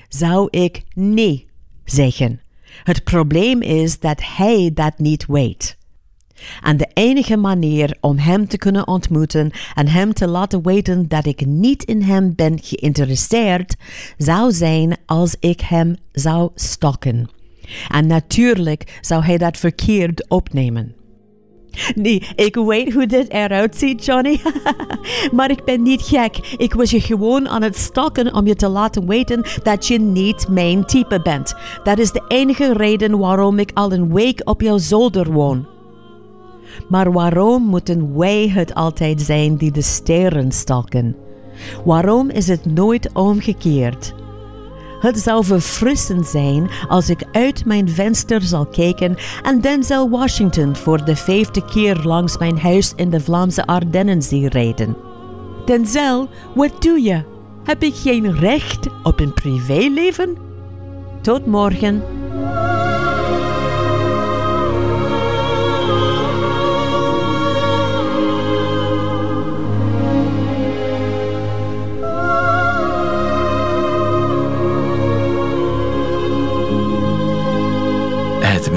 Zou 0.09 0.47
ik 0.49 0.83
nee 0.93 1.47
zeggen. 1.85 2.41
Het 2.83 3.03
probleem 3.03 3.61
is 3.61 3.99
dat 3.99 4.21
hij 4.23 4.71
dat 4.73 4.97
niet 4.97 5.25
weet. 5.25 5.79
En 6.61 6.77
de 6.77 6.89
enige 6.93 7.37
manier 7.37 7.97
om 7.99 8.17
hem 8.17 8.47
te 8.47 8.57
kunnen 8.57 8.87
ontmoeten 8.87 9.51
en 9.73 9.87
hem 9.87 10.13
te 10.13 10.27
laten 10.27 10.63
weten 10.63 11.07
dat 11.07 11.25
ik 11.25 11.45
niet 11.45 11.83
in 11.83 12.01
hem 12.01 12.35
ben 12.35 12.59
geïnteresseerd, 12.61 13.75
zou 14.17 14.51
zijn 14.51 14.97
als 15.05 15.35
ik 15.39 15.61
hem 15.61 15.95
zou 16.11 16.49
stokken. 16.55 17.29
En 17.87 18.07
natuurlijk 18.07 18.97
zou 19.01 19.23
hij 19.23 19.37
dat 19.37 19.57
verkeerd 19.57 20.29
opnemen. 20.29 20.95
Nee, 21.95 22.27
ik 22.35 22.55
weet 22.55 22.93
hoe 22.93 23.05
dit 23.05 23.29
eruit 23.29 23.75
ziet, 23.75 24.05
Johnny. 24.05 24.41
maar 25.35 25.51
ik 25.51 25.63
ben 25.63 25.81
niet 25.81 26.01
gek. 26.01 26.55
Ik 26.57 26.73
was 26.73 26.91
je 26.91 27.01
gewoon 27.01 27.49
aan 27.49 27.61
het 27.61 27.77
stokken 27.77 28.33
om 28.33 28.47
je 28.47 28.55
te 28.55 28.67
laten 28.67 29.07
weten 29.07 29.45
dat 29.63 29.87
je 29.87 29.99
niet 29.99 30.47
mijn 30.49 30.85
type 30.85 31.21
bent. 31.21 31.55
Dat 31.83 31.97
is 31.97 32.11
de 32.11 32.23
enige 32.27 32.73
reden 32.73 33.17
waarom 33.17 33.59
ik 33.59 33.71
al 33.73 33.91
een 33.91 34.13
week 34.13 34.41
op 34.43 34.61
jouw 34.61 34.77
zolder 34.77 35.31
woon. 35.31 35.65
Maar 36.87 37.11
waarom 37.11 37.63
moeten 37.63 38.17
wij 38.17 38.47
het 38.47 38.73
altijd 38.73 39.21
zijn 39.21 39.55
die 39.55 39.71
de 39.71 39.81
sterren 39.81 40.51
stalken? 40.51 41.15
Waarom 41.85 42.29
is 42.29 42.47
het 42.47 42.65
nooit 42.65 43.09
omgekeerd? 43.13 44.13
Het 45.01 45.19
zou 45.19 45.45
verfrissend 45.45 46.27
zijn 46.27 46.69
als 46.87 47.09
ik 47.09 47.23
uit 47.31 47.65
mijn 47.65 47.89
venster 47.89 48.41
zal 48.41 48.65
kijken 48.65 49.15
en 49.43 49.61
Denzel 49.61 50.09
Washington 50.09 50.75
voor 50.75 51.05
de 51.05 51.15
vijfde 51.15 51.65
keer 51.65 51.95
langs 52.03 52.37
mijn 52.37 52.59
huis 52.59 52.93
in 52.95 53.09
de 53.09 53.19
Vlaamse 53.19 53.65
Ardennen 53.65 54.21
zie 54.21 54.49
rijden. 54.49 54.97
Denzel, 55.65 56.29
wat 56.55 56.81
doe 56.81 57.01
je? 57.01 57.23
Heb 57.63 57.83
ik 57.83 57.95
geen 57.95 58.35
recht 58.35 58.87
op 59.03 59.19
een 59.19 59.33
privéleven? 59.33 60.37
Tot 61.21 61.45
morgen. 61.45 62.20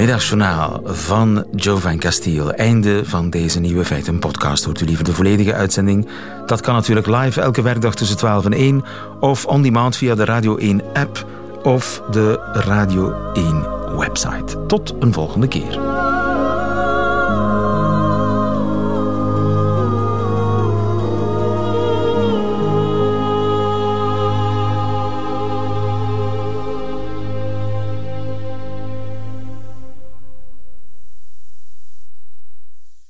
Middagjournaal 0.05 0.81
van 0.83 1.45
Jovan 1.55 1.99
Castiel. 1.99 2.53
Einde 2.53 3.05
van 3.05 3.29
deze 3.29 3.59
Nieuwe 3.59 3.85
Feiten 3.85 4.19
podcast. 4.19 4.63
Hoort 4.63 4.81
u 4.81 4.85
liever 4.85 5.03
de 5.05 5.13
volledige 5.13 5.53
uitzending? 5.53 6.07
Dat 6.45 6.61
kan 6.61 6.73
natuurlijk 6.73 7.07
live 7.07 7.41
elke 7.41 7.61
werkdag 7.61 7.95
tussen 7.95 8.17
12 8.17 8.45
en 8.45 8.53
1 8.53 8.83
of 9.19 9.45
on 9.45 9.61
demand 9.61 9.97
via 9.97 10.15
de 10.15 10.25
Radio 10.25 10.57
1 10.57 10.81
app 10.93 11.25
of 11.63 12.01
de 12.11 12.39
Radio 12.53 13.31
1 13.33 13.65
website. 13.97 14.65
Tot 14.67 14.93
een 14.99 15.13
volgende 15.13 15.47
keer. 15.47 15.94